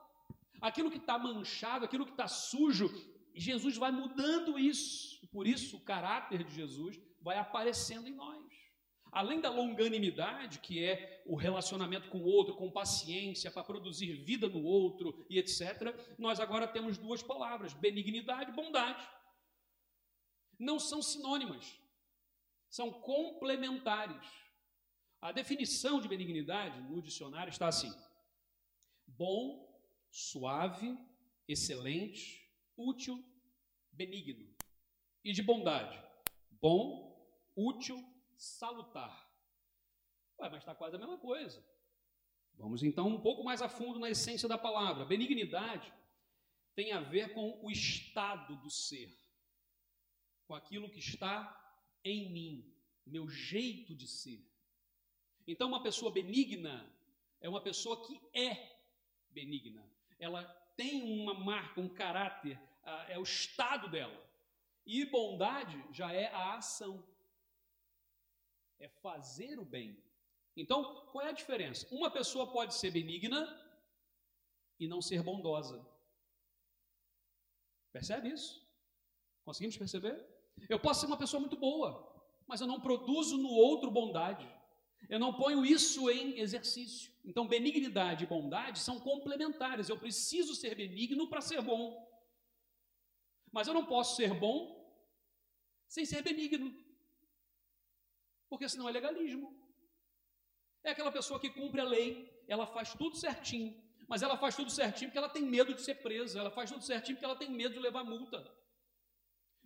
Aquilo 0.61 0.91
que 0.91 0.97
está 0.97 1.17
manchado, 1.17 1.85
aquilo 1.85 2.05
que 2.05 2.11
está 2.11 2.27
sujo, 2.27 2.89
Jesus 3.35 3.77
vai 3.77 3.91
mudando 3.91 4.57
isso. 4.57 5.27
Por 5.31 5.47
isso, 5.47 5.77
o 5.77 5.81
caráter 5.81 6.43
de 6.43 6.53
Jesus 6.53 6.99
vai 7.21 7.37
aparecendo 7.37 8.07
em 8.07 8.15
nós. 8.15 8.49
Além 9.11 9.41
da 9.41 9.49
longanimidade, 9.49 10.59
que 10.59 10.83
é 10.83 11.23
o 11.25 11.35
relacionamento 11.35 12.09
com 12.09 12.19
o 12.19 12.25
outro, 12.25 12.55
com 12.55 12.71
paciência, 12.71 13.49
para 13.49 13.63
produzir 13.63 14.13
vida 14.23 14.47
no 14.47 14.63
outro 14.63 15.25
e 15.29 15.39
etc., 15.39 15.95
nós 16.17 16.39
agora 16.39 16.67
temos 16.67 16.97
duas 16.97 17.23
palavras: 17.23 17.73
benignidade 17.73 18.51
e 18.51 18.53
bondade. 18.53 19.07
Não 20.59 20.77
são 20.77 21.01
sinônimas, 21.01 21.79
são 22.69 22.91
complementares. 22.91 24.27
A 25.21 25.31
definição 25.31 25.99
de 25.99 26.07
benignidade 26.07 26.79
no 26.81 27.01
dicionário 27.01 27.49
está 27.49 27.67
assim: 27.67 27.91
bom, 29.07 29.67
suave, 30.11 30.97
excelente, 31.47 32.47
útil, 32.79 33.23
benigno. 33.91 34.47
E 35.23 35.33
de 35.33 35.43
bondade, 35.43 36.01
bom, 36.49 37.29
útil, 37.55 38.01
salutar. 38.37 39.29
Ué, 40.39 40.49
mas 40.49 40.59
está 40.59 40.73
quase 40.73 40.95
a 40.95 40.99
mesma 40.99 41.17
coisa. 41.17 41.63
Vamos 42.53 42.81
então 42.83 43.07
um 43.07 43.21
pouco 43.21 43.43
mais 43.43 43.61
a 43.61 43.69
fundo 43.69 43.99
na 43.99 44.09
essência 44.09 44.47
da 44.47 44.57
palavra. 44.57 45.05
Benignidade 45.05 45.93
tem 46.75 46.93
a 46.93 47.01
ver 47.01 47.33
com 47.33 47.59
o 47.61 47.69
estado 47.69 48.55
do 48.57 48.69
ser, 48.69 49.13
com 50.47 50.55
aquilo 50.55 50.89
que 50.89 50.99
está 50.99 51.55
em 52.03 52.31
mim, 52.31 52.73
meu 53.05 53.27
jeito 53.27 53.93
de 53.93 54.07
ser. 54.07 54.45
Então, 55.45 55.67
uma 55.67 55.83
pessoa 55.83 56.11
benigna 56.11 56.89
é 57.41 57.49
uma 57.49 57.61
pessoa 57.61 58.05
que 58.05 58.21
é 58.33 58.77
benigna. 59.29 59.89
Ela 60.17 60.43
tem 60.75 61.01
uma 61.01 61.33
marca, 61.33 61.81
um 61.81 61.89
caráter, 61.89 62.59
é 63.07 63.17
o 63.17 63.23
estado 63.23 63.89
dela. 63.89 64.17
E 64.85 65.05
bondade 65.05 65.83
já 65.91 66.11
é 66.11 66.27
a 66.33 66.55
ação. 66.55 67.03
É 68.79 68.87
fazer 68.87 69.59
o 69.59 69.65
bem. 69.65 70.01
Então, 70.55 71.05
qual 71.11 71.25
é 71.25 71.29
a 71.29 71.33
diferença? 71.33 71.87
Uma 71.91 72.09
pessoa 72.09 72.51
pode 72.51 72.73
ser 72.73 72.91
benigna 72.91 73.41
e 74.79 74.87
não 74.87 75.01
ser 75.01 75.21
bondosa. 75.21 75.85
Percebe 77.91 78.29
isso? 78.29 78.65
Conseguimos 79.43 79.77
perceber? 79.77 80.25
Eu 80.67 80.79
posso 80.79 81.01
ser 81.01 81.07
uma 81.07 81.17
pessoa 81.17 81.39
muito 81.39 81.57
boa, 81.57 81.89
mas 82.47 82.61
eu 82.61 82.67
não 82.67 82.79
produzo 82.79 83.37
no 83.37 83.49
outro 83.49 83.89
bondade. 83.89 84.47
Eu 85.07 85.19
não 85.19 85.33
ponho 85.33 85.65
isso 85.65 86.09
em 86.09 86.39
exercício. 86.39 87.11
Então, 87.23 87.47
benignidade 87.47 88.23
e 88.23 88.27
bondade 88.27 88.79
são 88.79 88.99
complementares. 88.99 89.87
Eu 89.87 89.97
preciso 89.97 90.55
ser 90.55 90.75
benigno 90.75 91.27
para 91.27 91.41
ser 91.41 91.61
bom. 91.61 92.08
Mas 93.51 93.67
eu 93.67 93.73
não 93.73 93.85
posso 93.85 94.15
ser 94.15 94.33
bom 94.33 94.79
sem 95.87 96.05
ser 96.05 96.21
benigno. 96.21 96.73
Porque 98.49 98.67
senão 98.69 98.87
é 98.87 98.91
legalismo. 98.91 99.57
É 100.83 100.91
aquela 100.91 101.11
pessoa 101.11 101.39
que 101.39 101.49
cumpre 101.49 101.81
a 101.81 101.83
lei, 101.83 102.43
ela 102.47 102.65
faz 102.65 102.93
tudo 102.93 103.15
certinho, 103.15 103.75
mas 104.07 104.21
ela 104.21 104.37
faz 104.37 104.55
tudo 104.55 104.71
certinho 104.71 105.09
porque 105.09 105.17
ela 105.17 105.29
tem 105.29 105.43
medo 105.43 105.73
de 105.73 105.81
ser 105.81 105.95
presa, 105.95 106.39
ela 106.39 106.49
faz 106.49 106.71
tudo 106.71 106.83
certinho 106.83 107.15
porque 107.15 107.25
ela 107.25 107.35
tem 107.35 107.51
medo 107.51 107.73
de 107.73 107.79
levar 107.79 108.03
multa. 108.03 108.37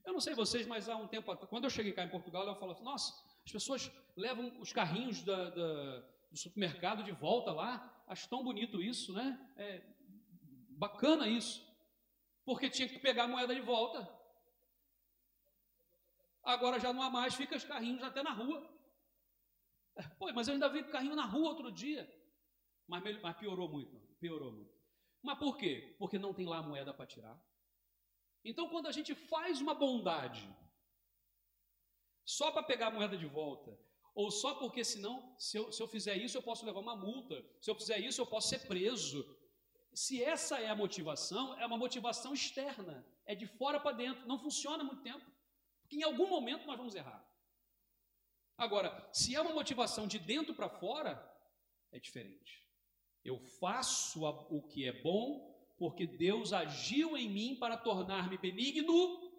Eu 0.06 0.12
não 0.12 0.20
sei 0.20 0.34
vocês, 0.34 0.68
mas 0.68 0.90
há 0.90 0.98
um 0.98 1.08
tempo, 1.08 1.36
quando 1.48 1.64
eu 1.64 1.70
cheguei 1.70 1.94
cá 1.94 2.04
em 2.04 2.10
Portugal, 2.10 2.46
eu 2.46 2.56
falo 2.56 2.78
nossa, 2.82 3.14
as 3.46 3.52
pessoas 3.52 3.92
levam 4.18 4.60
os 4.60 4.74
carrinhos 4.74 5.24
da, 5.24 5.50
da, 5.50 6.00
do 6.30 6.38
supermercado 6.38 7.04
de 7.04 7.12
volta 7.12 7.54
lá, 7.54 8.04
acho 8.08 8.28
tão 8.28 8.44
bonito 8.44 8.82
isso, 8.82 9.14
né? 9.14 9.40
É 9.56 9.82
bacana 10.72 11.28
isso, 11.28 11.66
porque 12.46 12.70
tinha 12.70 12.88
que 12.88 13.00
pegar 13.00 13.24
a 13.24 13.28
moeda 13.28 13.54
de 13.54 13.62
volta. 13.62 14.08
Agora 16.44 16.80
já 16.80 16.92
não 16.92 17.02
há 17.02 17.10
mais, 17.10 17.36
fica 17.36 17.56
os 17.56 17.64
carrinhos 17.64 18.04
até 18.04 18.22
na 18.22 18.32
rua. 18.32 18.70
Pô, 20.18 20.32
mas 20.34 20.48
eu 20.48 20.54
ainda 20.54 20.70
vi 20.70 20.84
carrinho 20.84 21.16
na 21.16 21.26
rua 21.26 21.50
outro 21.50 21.72
dia. 21.72 22.10
Mas, 22.88 23.22
mas 23.22 23.38
piorou 23.38 23.70
muito, 23.70 23.98
piorou 24.20 24.52
muito. 24.52 24.74
Mas 25.22 25.40
por 25.40 25.58
quê? 25.58 25.96
Porque 25.98 26.20
não 26.20 26.34
tem 26.34 26.46
lá 26.46 26.58
a 26.58 26.64
moeda 26.64 26.94
para 26.94 27.08
tirar. 27.08 27.42
Então, 28.44 28.68
quando 28.70 28.88
a 28.88 28.92
gente 28.92 29.16
faz 29.16 29.62
uma 29.62 29.74
bondade, 29.74 30.54
só 32.26 32.52
para 32.52 32.64
pegar 32.64 32.88
a 32.88 32.92
moeda 32.92 33.18
de 33.18 33.26
volta, 33.26 33.78
ou 34.14 34.30
só 34.30 34.56
porque 34.56 34.84
senão, 34.84 35.34
se 35.40 35.58
eu, 35.58 35.72
se 35.72 35.82
eu 35.82 35.88
fizer 35.88 36.18
isso, 36.18 36.38
eu 36.38 36.44
posso 36.44 36.66
levar 36.66 36.82
uma 36.82 36.96
multa, 36.96 37.42
se 37.62 37.72
eu 37.72 37.76
fizer 37.76 38.00
isso, 38.00 38.22
eu 38.22 38.28
posso 38.28 38.50
ser 38.50 38.68
preso. 38.68 39.24
Se 39.94 40.24
essa 40.24 40.60
é 40.60 40.70
a 40.70 40.76
motivação, 40.76 41.58
é 41.60 41.66
uma 41.66 41.78
motivação 41.78 42.34
externa, 42.34 43.06
é 43.26 43.36
de 43.36 43.46
fora 43.46 43.80
para 43.80 43.96
dentro, 43.96 44.28
não 44.28 44.40
funciona 44.40 44.84
muito 44.84 45.04
tempo, 45.04 45.26
porque 45.82 45.98
em 45.98 46.04
algum 46.04 46.28
momento 46.28 46.66
nós 46.66 46.78
vamos 46.78 46.96
errar. 46.96 47.24
Agora, 48.58 49.10
se 49.12 49.36
é 49.36 49.42
uma 49.42 49.54
motivação 49.54 50.08
de 50.08 50.20
dentro 50.20 50.54
para 50.54 50.70
fora, 50.70 51.12
é 51.92 52.00
diferente. 52.00 52.64
Eu 53.24 53.40
faço 53.40 54.26
o 54.26 54.62
que 54.62 54.88
é 54.88 55.02
bom 55.02 55.52
porque 55.78 56.06
Deus 56.06 56.54
agiu 56.54 57.18
em 57.18 57.30
mim 57.30 57.56
para 57.56 57.78
tornar-me 57.78 58.38
benigno 58.38 59.32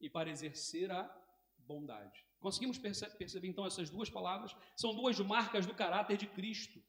e 0.00 0.08
para 0.08 0.30
exercer 0.30 0.90
a 0.90 1.04
bondade. 1.58 2.24
Conseguimos 2.38 2.78
perce 2.78 3.08
perceber 3.16 3.48
então 3.48 3.66
essas 3.66 3.90
duas 3.90 4.10
palavras? 4.10 4.54
São 4.76 4.94
duas 4.94 5.18
marcas 5.20 5.66
do 5.66 5.74
caráter 5.74 6.16
de 6.16 6.26
Cristo. 6.26 6.82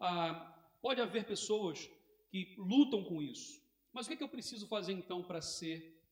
Ah, 0.00 0.54
pode 0.80 1.00
haver 1.00 1.26
pessoas 1.26 1.90
que 2.32 2.54
lutam 2.56 3.04
com 3.04 3.20
isso, 3.20 3.62
mas 3.92 4.06
o 4.06 4.08
que, 4.08 4.14
é 4.14 4.16
que 4.16 4.24
eu 4.24 4.28
preciso 4.28 4.66
fazer 4.66 4.94
então 4.94 5.22
para 5.22 5.42
ser 5.42 6.02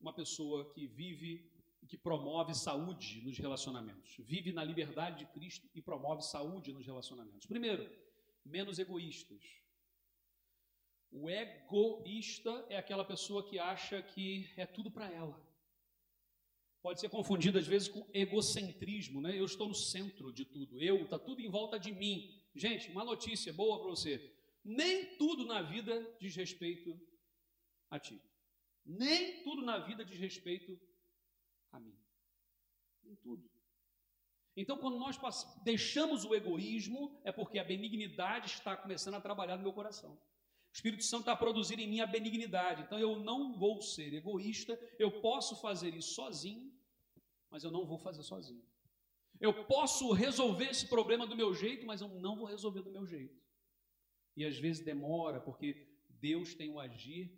uma 0.00 0.14
pessoa 0.14 0.72
que 0.72 0.86
vive 0.86 1.52
e 1.82 1.86
que 1.86 1.98
promove 1.98 2.54
saúde 2.54 3.20
nos 3.22 3.36
relacionamentos? 3.36 4.16
Vive 4.18 4.50
na 4.50 4.64
liberdade 4.64 5.18
de 5.18 5.26
Cristo 5.26 5.68
e 5.74 5.82
promove 5.82 6.22
saúde 6.22 6.72
nos 6.72 6.86
relacionamentos. 6.86 7.46
Primeiro, 7.46 7.86
menos 8.42 8.78
egoístas. 8.78 9.44
O 11.12 11.28
egoísta 11.28 12.66
é 12.70 12.78
aquela 12.78 13.04
pessoa 13.04 13.46
que 13.46 13.58
acha 13.58 14.02
que 14.02 14.50
é 14.56 14.64
tudo 14.64 14.90
para 14.90 15.12
ela 15.12 15.46
pode 16.86 17.00
ser 17.00 17.08
confundido 17.08 17.58
às 17.58 17.66
vezes 17.66 17.88
com 17.88 18.06
egocentrismo, 18.14 19.20
né? 19.20 19.36
Eu 19.36 19.44
estou 19.44 19.66
no 19.66 19.74
centro 19.74 20.32
de 20.32 20.44
tudo, 20.44 20.80
eu, 20.80 21.02
está 21.02 21.18
tudo 21.18 21.42
em 21.42 21.50
volta 21.50 21.80
de 21.80 21.90
mim. 21.90 22.32
Gente, 22.54 22.92
uma 22.92 23.04
notícia 23.04 23.52
boa 23.52 23.80
para 23.80 23.88
você: 23.88 24.35
nem 24.66 25.16
tudo 25.16 25.46
na 25.46 25.62
vida 25.62 26.16
diz 26.18 26.34
respeito 26.34 27.00
a 27.88 27.98
ti, 28.00 28.20
nem 28.84 29.42
tudo 29.44 29.62
na 29.62 29.78
vida 29.78 30.04
diz 30.04 30.18
respeito 30.18 30.78
a 31.70 31.78
mim, 31.78 31.96
nem 33.02 33.14
tudo. 33.16 33.48
Então, 34.56 34.78
quando 34.78 34.98
nós 34.98 35.18
deixamos 35.62 36.24
o 36.24 36.34
egoísmo, 36.34 37.20
é 37.24 37.30
porque 37.30 37.58
a 37.58 37.64
benignidade 37.64 38.46
está 38.46 38.74
começando 38.74 39.14
a 39.14 39.20
trabalhar 39.20 39.56
no 39.56 39.62
meu 39.62 39.72
coração. 39.72 40.14
O 40.14 40.74
Espírito 40.74 41.04
Santo 41.04 41.20
está 41.20 41.36
produzindo 41.36 41.80
em 41.82 41.88
mim 41.88 42.00
a 42.00 42.06
benignidade. 42.06 42.82
Então 42.82 42.98
eu 42.98 43.18
não 43.18 43.52
vou 43.52 43.80
ser 43.80 44.12
egoísta, 44.12 44.78
eu 44.98 45.20
posso 45.20 45.60
fazer 45.60 45.94
isso 45.94 46.14
sozinho, 46.14 46.72
mas 47.50 47.64
eu 47.64 47.70
não 47.70 47.86
vou 47.86 47.98
fazer 47.98 48.22
sozinho. 48.22 48.62
Eu 49.40 49.64
posso 49.66 50.12
resolver 50.12 50.70
esse 50.70 50.86
problema 50.88 51.26
do 51.26 51.36
meu 51.36 51.54
jeito, 51.54 51.86
mas 51.86 52.00
eu 52.00 52.08
não 52.08 52.36
vou 52.36 52.46
resolver 52.46 52.82
do 52.82 52.90
meu 52.90 53.06
jeito. 53.06 53.34
E 54.36 54.44
às 54.44 54.58
vezes 54.58 54.84
demora, 54.84 55.40
porque 55.40 55.88
Deus 56.08 56.54
tem 56.54 56.70
o 56.70 56.78
agir 56.78 57.32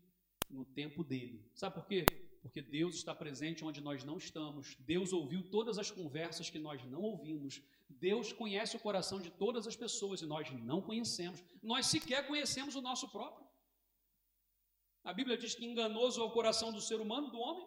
no 0.51 0.65
tempo 0.65 1.05
dele. 1.05 1.49
Sabe 1.55 1.77
por 1.77 1.87
quê? 1.87 2.05
Porque 2.43 2.63
Deus 2.63 2.97
está 2.97 3.15
presente 3.15 3.65
onde 3.65 3.81
nós 3.81 4.05
não 4.05 4.17
estamos. 4.17 4.77
Deus 4.81 5.13
ouviu 5.13 5.49
todas 5.51 5.79
as 5.79 5.91
conversas 5.91 6.51
que 6.51 6.59
nós 6.59 6.85
não 6.85 7.03
ouvimos. 7.03 7.63
Deus 7.89 8.33
conhece 8.33 8.77
o 8.77 8.81
coração 8.81 9.21
de 9.21 9.31
todas 9.31 9.67
as 9.67 9.77
pessoas 9.77 10.23
e 10.23 10.27
nós 10.27 10.51
não 10.51 10.81
conhecemos. 10.81 11.43
Nós 11.63 11.87
sequer 11.87 12.27
conhecemos 12.27 12.75
o 12.75 12.81
nosso 12.81 13.09
próprio. 13.11 13.47
A 15.05 15.13
Bíblia 15.13 15.39
diz 15.39 15.55
que 15.55 15.65
enganoso 15.65 16.21
é 16.21 16.25
o 16.25 16.31
coração 16.31 16.73
do 16.73 16.81
ser 16.81 17.01
humano, 17.01 17.31
do 17.31 17.39
homem. 17.39 17.67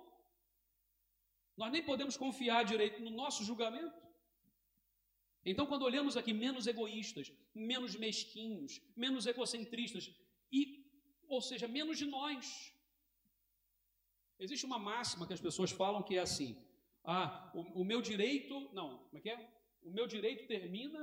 Nós 1.58 1.72
nem 1.72 1.84
podemos 1.84 2.17
confiar 2.17 2.63
direito 2.63 3.02
no 3.02 3.10
nosso 3.10 3.44
julgamento. 3.44 4.02
Então, 5.43 5.65
quando 5.65 5.84
olhamos 5.84 6.15
aqui 6.15 6.34
menos 6.34 6.67
egoístas, 6.67 7.32
menos 7.54 7.95
mesquinhos, 7.95 8.80
menos 8.95 9.25
egocentristas, 9.25 10.13
e, 10.51 10.86
ou 11.27 11.41
seja, 11.41 11.67
menos 11.67 11.97
de 11.97 12.06
nós. 12.06 12.73
Existe 14.38 14.65
uma 14.65 14.77
máxima 14.77 15.25
que 15.25 15.34
as 15.34 15.41
pessoas 15.41 15.71
falam 15.71 16.04
que 16.04 16.15
é 16.15 16.19
assim: 16.19 16.56
ah, 17.04 17.51
o, 17.56 17.82
o 17.82 17.86
meu 17.86 18.01
direito. 18.01 18.69
Não, 18.73 18.99
como 19.06 19.17
é 19.17 19.21
que 19.21 19.30
é? 19.30 19.62
O 19.82 19.89
meu 19.89 20.06
direito 20.06 20.47
termina 20.47 21.01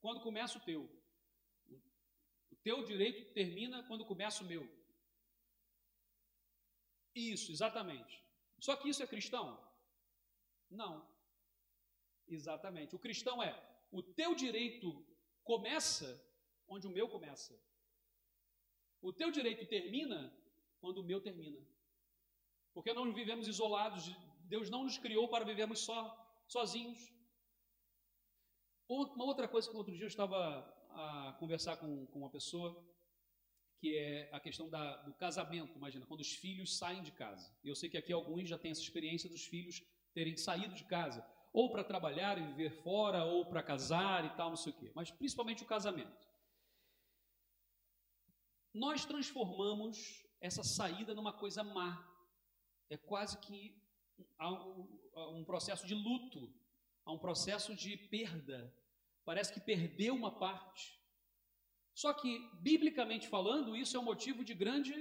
quando 0.00 0.20
começa 0.20 0.58
o 0.58 0.64
teu. 0.64 0.88
O 2.50 2.56
teu 2.56 2.82
direito 2.84 3.32
termina 3.34 3.82
quando 3.84 4.04
começa 4.04 4.42
o 4.42 4.46
meu. 4.46 4.66
Isso, 7.14 7.52
exatamente. 7.52 8.22
Só 8.58 8.76
que 8.76 8.88
isso 8.88 9.02
é 9.02 9.06
cristão? 9.06 9.62
Não. 10.70 11.06
Exatamente. 12.28 12.94
O 12.94 12.98
cristão 12.98 13.42
é: 13.42 13.52
o 13.90 14.02
teu 14.02 14.34
direito 14.34 15.04
começa 15.42 16.22
onde 16.66 16.86
o 16.86 16.90
meu 16.90 17.08
começa. 17.08 17.58
O 19.00 19.12
teu 19.12 19.30
direito 19.30 19.66
termina 19.66 20.32
quando 20.80 20.98
o 20.98 21.04
meu 21.04 21.20
termina. 21.20 21.60
Porque 22.74 22.92
nós 22.92 23.14
vivemos 23.14 23.48
isolados, 23.48 24.14
Deus 24.44 24.68
não 24.70 24.84
nos 24.84 24.98
criou 24.98 25.28
para 25.28 25.44
vivermos 25.44 25.80
só, 25.80 26.00
sozinhos. 26.46 27.12
Uma 28.88 29.24
outra 29.24 29.48
coisa 29.48 29.70
que 29.70 29.76
outro 29.76 29.94
dia 29.94 30.04
eu 30.04 30.08
estava 30.08 30.38
a 30.90 31.36
conversar 31.38 31.76
com, 31.76 32.06
com 32.06 32.18
uma 32.20 32.30
pessoa, 32.30 32.82
que 33.78 33.96
é 33.96 34.28
a 34.32 34.40
questão 34.40 34.68
da, 34.68 34.96
do 35.02 35.14
casamento. 35.14 35.76
Imagina, 35.76 36.06
quando 36.06 36.20
os 36.20 36.32
filhos 36.32 36.76
saem 36.76 37.02
de 37.02 37.12
casa. 37.12 37.52
Eu 37.62 37.74
sei 37.74 37.88
que 37.88 37.98
aqui 37.98 38.12
alguns 38.12 38.48
já 38.48 38.58
têm 38.58 38.70
essa 38.70 38.80
experiência 38.80 39.28
dos 39.28 39.44
filhos 39.44 39.82
terem 40.14 40.36
saído 40.36 40.74
de 40.74 40.84
casa, 40.84 41.24
ou 41.52 41.70
para 41.70 41.84
trabalhar 41.84 42.38
e 42.38 42.46
viver 42.46 42.70
fora, 42.82 43.24
ou 43.24 43.46
para 43.46 43.62
casar 43.62 44.24
e 44.24 44.36
tal, 44.36 44.50
não 44.50 44.56
sei 44.56 44.72
o 44.72 44.76
quê. 44.76 44.92
Mas 44.94 45.10
principalmente 45.10 45.62
o 45.62 45.66
casamento. 45.66 46.28
Nós 48.72 49.04
transformamos 49.04 50.24
essa 50.40 50.62
saída 50.62 51.14
numa 51.14 51.32
coisa 51.32 51.64
má. 51.64 52.06
É 52.90 52.96
quase 52.96 53.38
que 53.38 53.76
um, 54.38 55.44
processo 55.44 55.86
de 55.86 55.94
luto, 55.94 56.52
há 57.04 57.12
um 57.12 57.18
processo 57.18 57.74
de 57.74 57.96
perda. 57.96 58.74
Parece 59.24 59.52
que 59.52 59.60
perdeu 59.60 60.14
uma 60.14 60.38
parte. 60.38 60.98
Só 61.94 62.12
que, 62.12 62.38
biblicamente 62.60 63.28
falando, 63.28 63.76
isso 63.76 63.96
é 63.96 64.00
um 64.00 64.04
motivo 64.04 64.44
de 64.44 64.54
grande 64.54 64.94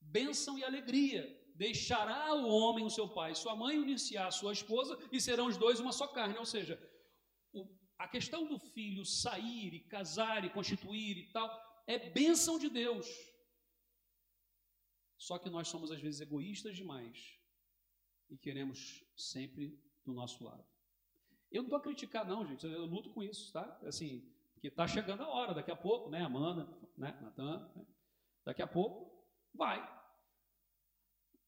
bênção 0.00 0.58
e 0.58 0.64
alegria. 0.64 1.41
Deixará 1.62 2.34
o 2.34 2.48
homem 2.48 2.84
o 2.84 2.90
seu 2.90 3.08
pai 3.08 3.36
sua 3.36 3.54
mãe, 3.54 3.78
unir-se 3.78 4.18
a 4.18 4.32
sua 4.32 4.52
esposa, 4.52 4.98
e 5.12 5.20
serão 5.20 5.46
os 5.46 5.56
dois 5.56 5.78
uma 5.78 5.92
só 5.92 6.08
carne. 6.08 6.36
Ou 6.36 6.44
seja, 6.44 6.74
o, 7.52 7.60
a 7.96 8.08
questão 8.08 8.44
do 8.48 8.58
filho 8.58 9.04
sair 9.04 9.72
e 9.72 9.84
casar 9.94 10.44
e 10.44 10.50
constituir 10.50 11.16
e 11.18 11.30
tal, 11.30 11.48
é 11.86 12.10
bênção 12.10 12.58
de 12.58 12.68
Deus. 12.68 13.06
Só 15.16 15.38
que 15.38 15.48
nós 15.48 15.68
somos 15.68 15.92
às 15.92 16.00
vezes 16.00 16.20
egoístas 16.20 16.74
demais 16.74 17.38
e 18.28 18.36
queremos 18.36 19.04
sempre 19.16 19.80
do 20.04 20.12
nosso 20.12 20.42
lado. 20.42 20.66
Eu 21.48 21.62
não 21.62 21.68
estou 21.68 21.78
a 21.78 21.82
criticar, 21.82 22.26
não, 22.26 22.44
gente, 22.44 22.66
eu 22.66 22.86
luto 22.86 23.10
com 23.10 23.22
isso, 23.22 23.52
tá? 23.52 23.78
Assim, 23.84 24.28
que 24.60 24.66
está 24.66 24.88
chegando 24.88 25.22
a 25.22 25.28
hora, 25.28 25.54
daqui 25.54 25.70
a 25.70 25.76
pouco, 25.76 26.10
né, 26.10 26.24
Amanda, 26.24 26.64
né, 26.98 27.16
Natan, 27.22 27.70
né, 27.76 27.86
daqui 28.44 28.62
a 28.62 28.66
pouco 28.66 29.24
vai. 29.54 30.01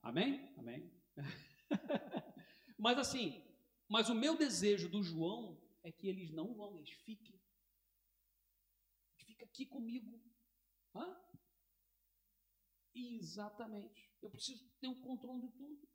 Amém? 0.05 0.53
Amém. 0.59 0.93
mas 2.79 2.99
assim, 2.99 3.43
mas 3.88 4.11
o 4.11 4.14
meu 4.14 4.37
desejo 4.37 4.87
do 4.90 5.03
João 5.03 5.59
é 5.83 5.90
que 5.90 6.07
eles 6.07 6.31
não 6.31 6.55
vão, 6.55 6.77
eles 6.77 6.90
fiquem. 6.90 7.40
Fica 9.17 9.47
aqui 9.47 9.64
comigo. 9.64 10.23
Hã? 10.95 11.17
Exatamente. 12.95 14.12
Eu 14.21 14.29
preciso 14.31 14.69
ter 14.79 14.88
o 14.88 14.93
um 14.93 15.01
controle 15.01 15.40
de 15.40 15.49
tudo. 15.53 15.88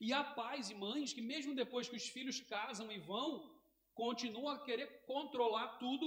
E 0.00 0.12
há 0.12 0.24
pais 0.34 0.70
e 0.70 0.74
mães 0.74 1.12
que, 1.12 1.22
mesmo 1.22 1.54
depois 1.54 1.88
que 1.88 1.96
os 1.96 2.08
filhos 2.08 2.40
casam 2.40 2.90
e 2.90 2.98
vão, 2.98 3.56
continuam 3.94 4.48
a 4.48 4.64
querer 4.64 5.04
controlar 5.06 5.78
tudo 5.78 6.06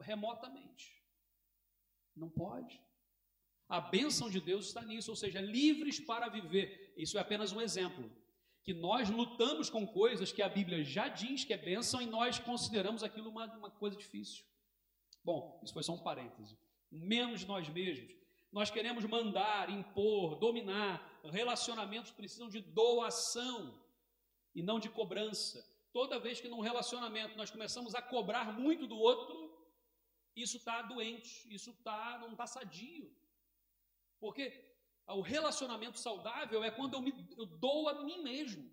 remotamente. 0.00 1.04
Não 2.14 2.30
pode. 2.30 2.80
A 3.72 3.80
bênção 3.80 4.28
de 4.28 4.38
Deus 4.38 4.66
está 4.66 4.82
nisso, 4.82 5.10
ou 5.10 5.16
seja, 5.16 5.40
livres 5.40 5.98
para 5.98 6.28
viver. 6.28 6.92
Isso 6.94 7.16
é 7.16 7.22
apenas 7.22 7.52
um 7.52 7.60
exemplo. 7.66 8.04
Que 8.62 8.74
nós 8.74 9.08
lutamos 9.08 9.70
com 9.70 9.86
coisas 9.86 10.30
que 10.30 10.42
a 10.42 10.48
Bíblia 10.56 10.84
já 10.84 11.08
diz 11.08 11.42
que 11.42 11.54
é 11.54 11.56
bênção 11.56 12.02
e 12.02 12.04
nós 12.04 12.38
consideramos 12.38 13.02
aquilo 13.02 13.30
uma, 13.30 13.46
uma 13.56 13.70
coisa 13.70 13.96
difícil. 13.96 14.44
Bom, 15.24 15.58
isso 15.64 15.72
foi 15.72 15.82
só 15.82 15.94
um 15.94 16.02
parêntese. 16.02 16.54
Menos 16.90 17.46
nós 17.46 17.66
mesmos. 17.70 18.14
Nós 18.52 18.70
queremos 18.70 19.06
mandar, 19.06 19.70
impor, 19.70 20.38
dominar. 20.38 21.20
Relacionamentos 21.24 22.10
precisam 22.10 22.50
de 22.50 22.60
doação 22.60 23.80
e 24.54 24.62
não 24.62 24.78
de 24.78 24.90
cobrança. 24.90 25.66
Toda 25.94 26.20
vez 26.20 26.42
que 26.42 26.48
num 26.48 26.60
relacionamento 26.60 27.38
nós 27.38 27.50
começamos 27.50 27.94
a 27.94 28.02
cobrar 28.02 28.52
muito 28.52 28.86
do 28.86 28.98
outro, 28.98 29.34
isso 30.36 30.58
está 30.58 30.82
doente, 30.82 31.50
isso 31.50 31.72
tá, 31.82 32.18
não 32.20 32.32
está 32.32 32.46
sadio. 32.46 33.10
Porque 34.22 34.52
o 35.08 35.20
relacionamento 35.20 35.98
saudável 35.98 36.62
é 36.62 36.70
quando 36.70 36.94
eu, 36.94 37.02
me, 37.02 37.12
eu 37.36 37.44
dou 37.44 37.88
a 37.88 38.04
mim 38.04 38.22
mesmo 38.22 38.72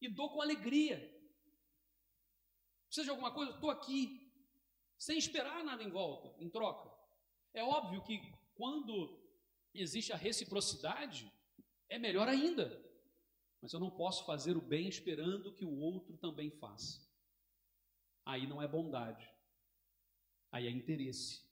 e 0.00 0.08
dou 0.08 0.32
com 0.32 0.42
alegria. 0.42 0.98
Precisa 2.86 3.04
de 3.04 3.10
alguma 3.10 3.32
coisa? 3.32 3.52
Estou 3.52 3.70
aqui, 3.70 4.32
sem 4.98 5.16
esperar 5.16 5.62
nada 5.62 5.80
em 5.80 5.90
volta, 5.90 6.34
em 6.42 6.50
troca. 6.50 6.90
É 7.52 7.62
óbvio 7.62 8.02
que 8.02 8.20
quando 8.56 9.16
existe 9.72 10.12
a 10.12 10.16
reciprocidade, 10.16 11.32
é 11.88 11.96
melhor 11.96 12.26
ainda. 12.26 12.84
Mas 13.62 13.72
eu 13.72 13.78
não 13.78 13.92
posso 13.92 14.26
fazer 14.26 14.56
o 14.56 14.60
bem 14.60 14.88
esperando 14.88 15.54
que 15.54 15.64
o 15.64 15.78
outro 15.78 16.16
também 16.16 16.50
faça. 16.50 17.00
Aí 18.24 18.44
não 18.44 18.60
é 18.60 18.66
bondade. 18.66 19.32
Aí 20.50 20.66
é 20.66 20.70
interesse. 20.70 21.43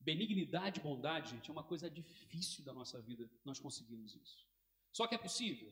Benignidade 0.00 0.80
e 0.80 0.82
bondade, 0.82 1.30
gente, 1.30 1.50
é 1.50 1.52
uma 1.52 1.62
coisa 1.62 1.90
difícil 1.90 2.64
da 2.64 2.72
nossa 2.72 3.00
vida, 3.02 3.30
nós 3.44 3.60
conseguimos 3.60 4.14
isso. 4.14 4.46
Só 4.90 5.06
que 5.06 5.14
é 5.14 5.18
possível? 5.18 5.70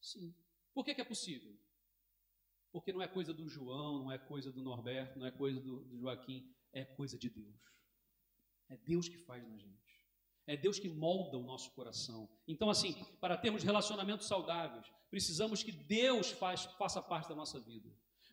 Sim. 0.00 0.34
Por 0.72 0.84
que, 0.84 0.94
que 0.94 1.00
é 1.00 1.04
possível? 1.04 1.58
Porque 2.72 2.92
não 2.92 3.02
é 3.02 3.08
coisa 3.08 3.34
do 3.34 3.48
João, 3.48 3.98
não 3.98 4.12
é 4.12 4.18
coisa 4.18 4.52
do 4.52 4.62
Norberto, 4.62 5.18
não 5.18 5.26
é 5.26 5.30
coisa 5.30 5.60
do, 5.60 5.84
do 5.84 5.98
Joaquim, 5.98 6.54
é 6.72 6.84
coisa 6.84 7.18
de 7.18 7.28
Deus. 7.28 7.60
É 8.68 8.76
Deus 8.76 9.08
que 9.08 9.18
faz 9.18 9.46
na 9.46 9.58
gente. 9.58 9.80
É 10.46 10.56
Deus 10.56 10.78
que 10.78 10.88
molda 10.88 11.36
o 11.36 11.42
nosso 11.42 11.72
coração. 11.72 12.28
Então, 12.46 12.70
assim, 12.70 12.94
para 13.20 13.36
termos 13.36 13.64
relacionamentos 13.64 14.28
saudáveis, 14.28 14.86
precisamos 15.10 15.62
que 15.62 15.72
Deus 15.72 16.30
faz, 16.30 16.64
faça 16.78 17.02
parte 17.02 17.28
da 17.28 17.34
nossa 17.34 17.58
vida. 17.60 17.90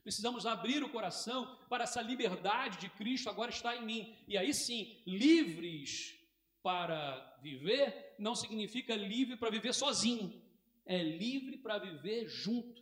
Precisamos 0.07 0.45
abrir 0.45 0.81
o 0.85 0.89
coração 0.89 1.53
para 1.67 1.83
essa 1.83 2.01
liberdade 2.01 2.79
de 2.79 2.89
Cristo 2.91 3.29
agora 3.29 3.51
está 3.51 3.75
em 3.75 3.85
mim. 3.85 4.15
E 4.25 4.37
aí 4.37 4.53
sim, 4.53 5.01
livres 5.05 6.17
para 6.63 7.37
viver 7.41 8.15
não 8.17 8.33
significa 8.33 8.95
livre 8.95 9.35
para 9.35 9.49
viver 9.49 9.73
sozinho. 9.73 10.41
É 10.85 11.03
livre 11.03 11.57
para 11.57 11.77
viver 11.77 12.25
junto. 12.25 12.81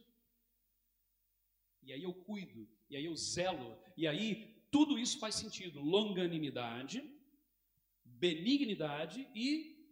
E 1.82 1.92
aí 1.92 2.04
eu 2.04 2.14
cuido, 2.14 2.70
e 2.92 2.96
aí 2.96 3.06
eu 3.06 3.16
zelo, 3.16 3.76
e 3.98 4.08
aí 4.08 4.64
tudo 4.70 5.00
isso 5.00 5.18
faz 5.18 5.34
sentido. 5.34 5.82
Longanimidade, 5.82 7.04
benignidade 8.04 9.28
e 9.34 9.84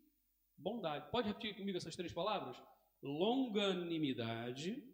bondade. 0.56 1.10
Pode 1.10 1.30
repetir 1.30 1.56
comigo 1.56 1.80
essas 1.80 1.96
três 1.96 2.14
palavras? 2.14 2.62
Longanimidade, 3.02 4.93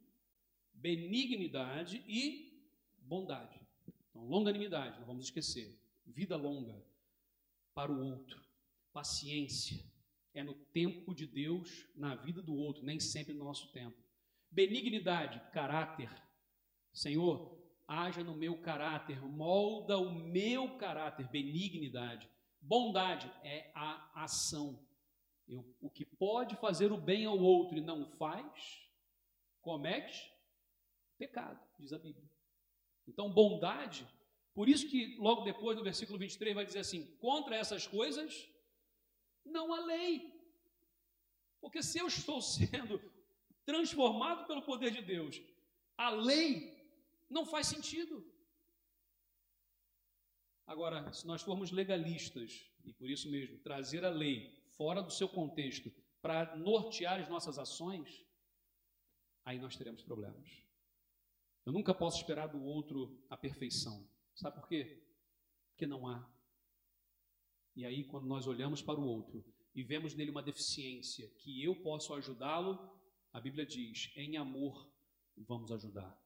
benignidade 0.82 2.03
e 2.07 2.63
bondade. 2.97 3.59
Então, 4.09 4.25
longanimidade, 4.25 4.99
não 4.99 5.07
vamos 5.07 5.25
esquecer. 5.25 5.77
Vida 6.05 6.36
longa 6.36 6.84
para 7.73 7.91
o 7.91 8.03
outro. 8.03 8.41
Paciência 8.91 9.84
é 10.34 10.43
no 10.43 10.53
tempo 10.53 11.13
de 11.13 11.25
Deus, 11.25 11.88
na 11.95 12.15
vida 12.15 12.41
do 12.41 12.55
outro, 12.55 12.84
nem 12.84 12.99
sempre 12.99 13.34
no 13.34 13.43
nosso 13.43 13.71
tempo. 13.71 13.97
Benignidade, 14.51 15.39
caráter. 15.51 16.09
Senhor, 16.91 17.57
haja 17.88 18.23
no 18.23 18.36
meu 18.36 18.57
caráter, 18.61 19.21
molda 19.21 19.97
o 19.97 20.11
meu 20.11 20.77
caráter, 20.77 21.27
benignidade. 21.30 22.30
Bondade 22.61 23.32
é 23.43 23.71
a 23.73 24.23
ação, 24.23 24.86
Eu, 25.47 25.65
o 25.80 25.89
que 25.89 26.05
pode 26.05 26.55
fazer 26.57 26.91
o 26.91 26.97
bem 26.97 27.25
ao 27.25 27.39
outro 27.39 27.77
e 27.77 27.82
não 27.82 28.05
faz, 28.17 28.84
comete 29.61 30.32
pecado, 31.20 31.59
diz 31.78 31.93
a 31.93 31.99
Bíblia. 31.99 32.28
Então, 33.07 33.32
bondade, 33.32 34.07
por 34.53 34.67
isso 34.67 34.89
que 34.89 35.15
logo 35.17 35.43
depois, 35.43 35.78
no 35.78 35.84
versículo 35.84 36.17
23, 36.17 36.55
vai 36.55 36.65
dizer 36.65 36.80
assim: 36.80 37.05
contra 37.17 37.55
essas 37.55 37.86
coisas, 37.86 38.49
não 39.45 39.74
há 39.74 39.86
lei. 39.86 40.34
Porque 41.59 41.84
se 41.84 41.99
eu 41.99 42.07
estou 42.07 42.41
sendo 42.41 42.99
transformado 43.65 44.47
pelo 44.47 44.63
poder 44.63 44.91
de 44.91 45.01
Deus, 45.01 45.41
a 45.97 46.09
lei 46.09 46.76
não 47.30 47.45
faz 47.45 47.67
sentido. 47.67 48.26
Agora, 50.65 51.11
se 51.11 51.26
nós 51.28 51.41
formos 51.41 51.72
legalistas, 51.72 52.70
e 52.86 52.93
por 52.93 53.09
isso 53.09 53.30
mesmo, 53.30 53.57
trazer 53.59 54.05
a 54.05 54.09
lei 54.09 54.63
fora 54.78 55.01
do 55.01 55.11
seu 55.11 55.28
contexto 55.28 55.91
para 56.22 56.55
nortear 56.55 57.20
as 57.20 57.28
nossas 57.28 57.57
ações, 57.57 58.26
aí 59.43 59.57
nós 59.57 59.76
teremos 59.76 60.03
problemas. 60.03 60.68
Eu 61.70 61.74
nunca 61.74 61.93
posso 61.93 62.17
esperar 62.17 62.47
do 62.47 62.63
outro 62.63 63.15
a 63.30 63.38
perfeição. 63.38 64.09
Sabe 64.34 64.59
por 64.59 64.67
quê? 64.67 65.03
Porque 65.70 65.86
não 65.86 66.07
há. 66.07 66.28
E 67.76 67.86
aí, 67.86 68.03
quando 68.05 68.26
nós 68.26 68.47
olhamos 68.47 68.82
para 68.82 68.99
o 68.99 69.05
outro 69.05 69.45
e 69.76 69.84
vemos 69.84 70.15
nele 70.15 70.32
uma 70.32 70.41
deficiência 70.41 71.30
que 71.38 71.63
eu 71.63 71.76
posso 71.76 72.11
ajudá-lo, 72.15 72.99
a 73.32 73.39
Bíblia 73.39 73.67
diz: 73.67 74.11
em 74.15 74.36
amor 74.36 74.91
vamos 75.38 75.72
ajudar. 75.72 76.20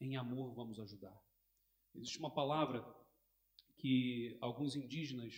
Em 0.00 0.16
amor 0.16 0.54
vamos 0.54 0.80
ajudar. 0.80 1.22
Existe 1.94 2.18
uma 2.18 2.32
palavra 2.32 2.82
que 3.76 4.38
alguns 4.40 4.74
indígenas 4.74 5.34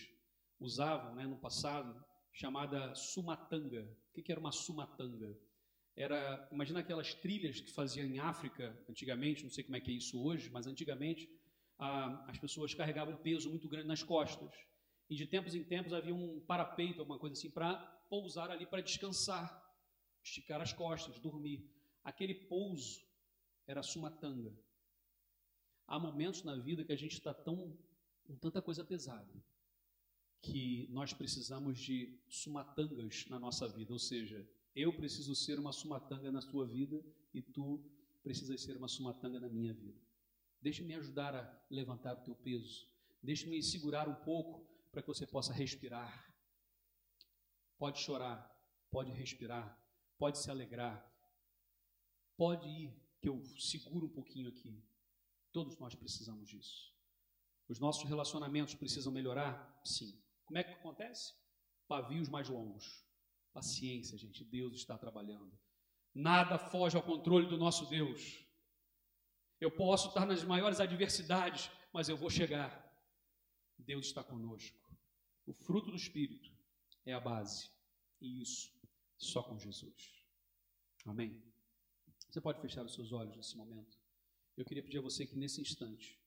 usavam 0.57 1.13
né, 1.13 1.27
no 1.27 1.37
passado, 1.37 2.01
chamada 2.31 2.95
sumatanga. 2.95 3.83
O 4.11 4.13
que, 4.13 4.31
era 4.31 4.39
uma 4.39 4.53
sumatanga? 4.53 5.37
Era, 6.01 6.47
imagina 6.51 6.79
aquelas 6.79 7.13
trilhas 7.13 7.61
que 7.61 7.71
faziam 7.71 8.07
em 8.07 8.17
África 8.17 8.75
antigamente, 8.89 9.43
não 9.43 9.51
sei 9.51 9.63
como 9.63 9.75
é 9.75 9.79
que 9.79 9.91
é 9.91 9.93
isso 9.93 10.19
hoje, 10.19 10.49
mas 10.49 10.65
antigamente 10.65 11.29
ah, 11.77 12.25
as 12.27 12.39
pessoas 12.39 12.73
carregavam 12.73 13.15
peso 13.17 13.51
muito 13.51 13.69
grande 13.69 13.87
nas 13.87 14.01
costas. 14.01 14.51
E 15.07 15.15
de 15.15 15.27
tempos 15.27 15.53
em 15.53 15.63
tempos 15.63 15.93
havia 15.93 16.15
um 16.15 16.39
parapeito, 16.39 17.01
alguma 17.01 17.19
coisa 17.19 17.33
assim, 17.33 17.51
para 17.51 17.75
pousar 18.09 18.49
ali 18.49 18.65
para 18.65 18.81
descansar, 18.81 19.63
esticar 20.23 20.59
as 20.59 20.73
costas, 20.73 21.19
dormir. 21.19 21.69
Aquele 22.03 22.33
pouso 22.33 23.05
era 23.67 23.83
sumatanga. 23.83 24.57
Há 25.85 25.99
momentos 25.99 26.43
na 26.43 26.55
vida 26.55 26.83
que 26.83 26.93
a 26.93 26.97
gente 26.97 27.13
está 27.13 27.31
tão 27.31 27.77
com 28.23 28.35
tanta 28.37 28.59
coisa 28.59 28.83
pesada 28.83 29.31
que 30.41 30.87
nós 30.89 31.13
precisamos 31.13 31.79
de 31.79 32.19
sumatangas 32.27 33.27
na 33.29 33.39
nossa 33.39 33.67
vida, 33.67 33.93
ou 33.93 33.99
seja, 33.99 34.49
eu 34.75 34.93
preciso 34.93 35.35
ser 35.35 35.59
uma 35.59 35.71
sumatanga 35.71 36.31
na 36.31 36.41
sua 36.41 36.65
vida 36.65 37.03
e 37.33 37.41
tu 37.41 37.83
precisas 38.23 38.61
ser 38.61 38.77
uma 38.77 38.87
sumatanga 38.87 39.39
na 39.39 39.49
minha 39.49 39.73
vida. 39.73 39.99
Deixa-me 40.61 40.93
ajudar 40.95 41.35
a 41.35 41.65
levantar 41.69 42.17
o 42.17 42.23
teu 42.23 42.35
peso. 42.35 42.87
Deixa-me 43.21 43.61
segurar 43.61 44.07
um 44.07 44.15
pouco 44.15 44.65
para 44.91 45.01
que 45.01 45.07
você 45.07 45.25
possa 45.25 45.53
respirar. 45.53 46.31
Pode 47.77 47.99
chorar, 47.99 48.49
pode 48.91 49.11
respirar, 49.11 49.77
pode 50.17 50.37
se 50.37 50.51
alegrar. 50.51 51.09
Pode 52.37 52.67
ir, 52.67 52.93
que 53.19 53.27
eu 53.27 53.43
seguro 53.59 54.05
um 54.05 54.13
pouquinho 54.13 54.49
aqui. 54.49 54.83
Todos 55.51 55.77
nós 55.77 55.95
precisamos 55.95 56.47
disso. 56.47 56.95
Os 57.67 57.79
nossos 57.79 58.07
relacionamentos 58.07 58.75
precisam 58.75 59.11
melhorar? 59.11 59.79
Sim. 59.83 60.19
Como 60.45 60.57
é 60.57 60.63
que 60.63 60.73
acontece? 60.73 61.33
Pavios 61.87 62.29
mais 62.29 62.49
longos. 62.49 63.03
Paciência, 63.53 64.17
gente. 64.17 64.43
Deus 64.43 64.75
está 64.75 64.97
trabalhando. 64.97 65.51
Nada 66.13 66.57
foge 66.57 66.95
ao 66.95 67.03
controle 67.03 67.47
do 67.47 67.57
nosso 67.57 67.85
Deus. 67.87 68.45
Eu 69.59 69.71
posso 69.71 70.09
estar 70.09 70.25
nas 70.25 70.43
maiores 70.43 70.79
adversidades, 70.79 71.69
mas 71.93 72.09
eu 72.09 72.17
vou 72.17 72.29
chegar. 72.29 72.89
Deus 73.77 74.07
está 74.07 74.23
conosco. 74.23 74.79
O 75.45 75.53
fruto 75.53 75.91
do 75.91 75.97
Espírito 75.97 76.51
é 77.05 77.13
a 77.13 77.19
base. 77.19 77.69
E 78.19 78.41
isso 78.41 78.71
só 79.17 79.43
com 79.43 79.57
Jesus. 79.59 80.25
Amém? 81.05 81.43
Você 82.29 82.39
pode 82.39 82.61
fechar 82.61 82.85
os 82.85 82.93
seus 82.93 83.11
olhos 83.11 83.35
nesse 83.35 83.57
momento? 83.57 83.99
Eu 84.55 84.65
queria 84.65 84.83
pedir 84.83 84.99
a 84.99 85.01
você 85.01 85.25
que 85.25 85.35
nesse 85.35 85.61
instante 85.61 86.19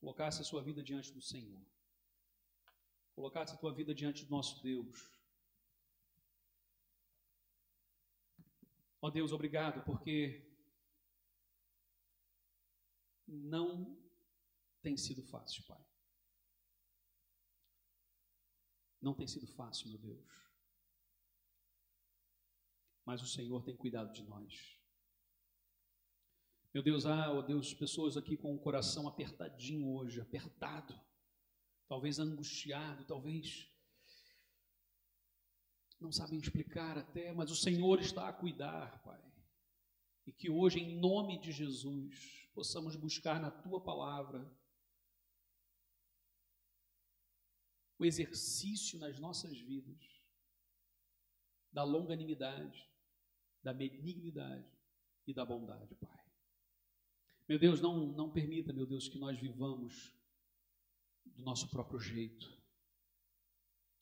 colocasse 0.00 0.40
a 0.40 0.44
sua 0.44 0.62
vida 0.62 0.82
diante 0.82 1.12
do 1.12 1.20
Senhor 1.20 1.64
colocasse 3.16 3.54
a 3.54 3.56
tua 3.56 3.72
vida 3.72 3.94
diante 3.94 4.26
do 4.26 4.30
nosso 4.30 4.62
Deus. 4.62 5.15
Ó 9.00 9.08
oh 9.08 9.10
Deus, 9.10 9.32
obrigado, 9.32 9.84
porque 9.84 10.44
não 13.26 13.96
tem 14.82 14.96
sido 14.96 15.22
fácil, 15.22 15.64
Pai. 15.64 15.84
Não 19.00 19.14
tem 19.14 19.26
sido 19.26 19.46
fácil, 19.46 19.88
meu 19.88 19.98
Deus. 19.98 20.46
Mas 23.04 23.22
o 23.22 23.26
Senhor 23.26 23.62
tem 23.62 23.76
cuidado 23.76 24.12
de 24.12 24.22
nós. 24.24 24.80
Meu 26.72 26.82
Deus, 26.82 27.06
ah, 27.06 27.32
oh 27.32 27.42
Deus, 27.42 27.72
pessoas 27.72 28.16
aqui 28.16 28.36
com 28.36 28.54
o 28.54 28.58
coração 28.58 29.06
apertadinho 29.06 29.88
hoje, 29.88 30.20
apertado 30.20 30.98
talvez 31.88 32.18
angustiado, 32.18 33.04
talvez 33.04 33.68
não 36.00 36.12
sabem 36.12 36.38
explicar 36.38 36.98
até, 36.98 37.32
mas 37.32 37.50
o 37.50 37.56
Senhor 37.56 38.00
está 38.00 38.28
a 38.28 38.32
cuidar, 38.32 39.02
Pai. 39.02 39.22
E 40.26 40.32
que 40.32 40.50
hoje, 40.50 40.80
em 40.80 40.98
nome 40.98 41.38
de 41.40 41.52
Jesus, 41.52 42.48
possamos 42.54 42.96
buscar 42.96 43.40
na 43.40 43.50
tua 43.50 43.80
palavra 43.80 44.50
o 47.98 48.04
exercício 48.04 48.98
nas 48.98 49.18
nossas 49.18 49.58
vidas 49.58 50.22
da 51.72 51.82
longanimidade, 51.82 52.90
da 53.62 53.72
benignidade 53.72 54.70
e 55.26 55.32
da 55.32 55.44
bondade, 55.44 55.94
Pai. 55.96 56.24
Meu 57.48 57.58
Deus, 57.58 57.80
não, 57.80 58.12
não 58.12 58.32
permita, 58.32 58.72
meu 58.72 58.86
Deus, 58.86 59.08
que 59.08 59.18
nós 59.18 59.38
vivamos 59.38 60.12
do 61.24 61.42
nosso 61.42 61.68
próprio 61.68 61.98
jeito. 62.00 62.55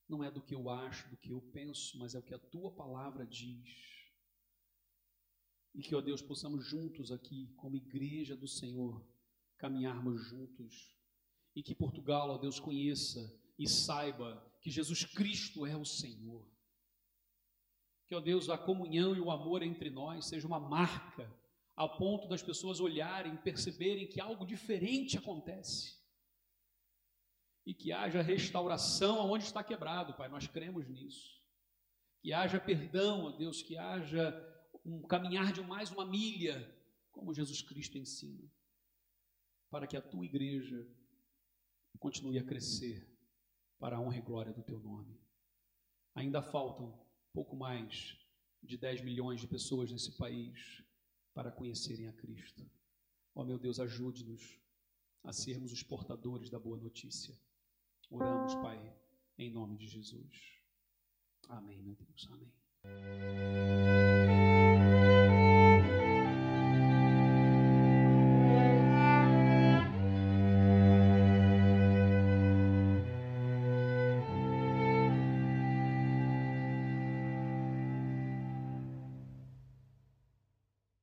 Não 0.09 0.23
é 0.23 0.31
do 0.31 0.43
que 0.43 0.55
eu 0.55 0.69
acho, 0.69 1.09
do 1.09 1.17
que 1.17 1.31
eu 1.31 1.41
penso, 1.53 1.99
mas 1.99 2.15
é 2.15 2.19
o 2.19 2.23
que 2.23 2.35
a 2.35 2.39
tua 2.39 2.71
palavra 2.71 3.27
diz. 3.27 3.69
E 5.75 5.83
que, 5.83 5.95
ó 5.95 6.01
Deus, 6.01 6.21
possamos 6.21 6.65
juntos 6.65 7.11
aqui, 7.11 7.53
como 7.57 7.77
igreja 7.77 8.37
do 8.37 8.47
Senhor, 8.47 9.05
caminharmos 9.57 10.23
juntos. 10.23 10.95
E 11.57 11.63
que 11.63 11.75
Portugal, 11.75 12.31
ó 12.31 12.39
Deus, 12.39 12.61
conheça 12.61 13.33
e 13.59 13.69
saiba 13.69 14.45
que 14.61 14.71
Jesus 14.71 15.05
Cristo 15.05 15.67
é 15.67 15.77
o 15.77 15.85
Senhor. 15.85 16.47
Que, 18.07 18.15
ó 18.15 18.21
Deus, 18.21 18.51
a 18.51 18.59
comunhão 18.59 19.17
e 19.17 19.21
o 19.21 19.31
amor 19.31 19.63
entre 19.63 19.89
nós 19.89 20.27
seja 20.27 20.47
uma 20.47 20.61
marca, 20.61 21.33
ao 21.75 21.97
ponto 21.97 22.29
das 22.29 22.43
pessoas 22.43 22.79
olharem, 22.79 23.37
perceberem 23.39 24.07
que 24.07 24.21
algo 24.21 24.47
diferente 24.47 25.17
acontece 25.17 26.04
e 27.67 27.73
que 27.73 27.93
haja 27.93 28.21
restauração 28.21 29.21
aonde 29.21 29.45
está 29.45 29.63
quebrado, 29.65 30.15
Pai. 30.15 30.29
Nós 30.29 30.47
cremos 30.47 30.87
nisso. 30.89 31.41
Que 32.21 32.33
haja 32.33 32.61
perdão, 32.61 33.25
ó 33.25 33.31
Deus, 33.31 33.63
que 33.63 33.77
haja 33.77 34.33
um 34.85 35.03
caminhar 35.03 35.53
de 35.53 35.63
mais 35.63 35.91
uma 35.91 36.05
milha, 36.05 36.71
como 37.11 37.33
Jesus 37.33 37.63
Cristo 37.63 37.97
ensina, 37.97 38.51
para 39.71 39.87
que 39.87 39.97
a 39.97 40.03
tua 40.03 40.25
igreja 40.25 40.87
continue 41.99 42.39
a 42.39 42.45
crescer 42.45 43.09
para 43.79 43.97
a 43.97 44.01
honra 44.01 44.19
e 44.19 44.23
glória 44.23 44.53
do 44.53 44.63
teu 44.63 44.79
nome. 44.79 45.19
Ainda 46.15 46.43
faltam 46.43 46.99
pouco 47.33 47.57
mais 47.57 48.19
de 48.63 48.77
10 48.77 49.03
milhões 49.03 49.41
de 49.41 49.47
pessoas 49.47 49.91
nesse 49.91 50.17
país 50.17 50.83
para 51.35 51.51
conhecerem 51.51 52.09
a 52.09 52.13
Cristo. 52.13 52.71
Ó 53.35 53.45
meu 53.45 53.59
Deus, 53.59 53.81
ajude-nos 53.81 54.61
a 55.23 55.33
sermos 55.33 55.73
os 55.73 55.83
portadores 55.83 56.51
da 56.51 56.59
boa 56.59 56.79
notícia. 56.79 57.35
Oramos, 58.11 58.55
Pai, 58.57 58.79
em 59.39 59.51
nome 59.51 59.77
de 59.77 59.87
Jesus. 59.87 60.61
Amém, 61.49 61.83
meu 61.83 61.95
Deus. 61.95 62.29
Amém. 62.31 62.53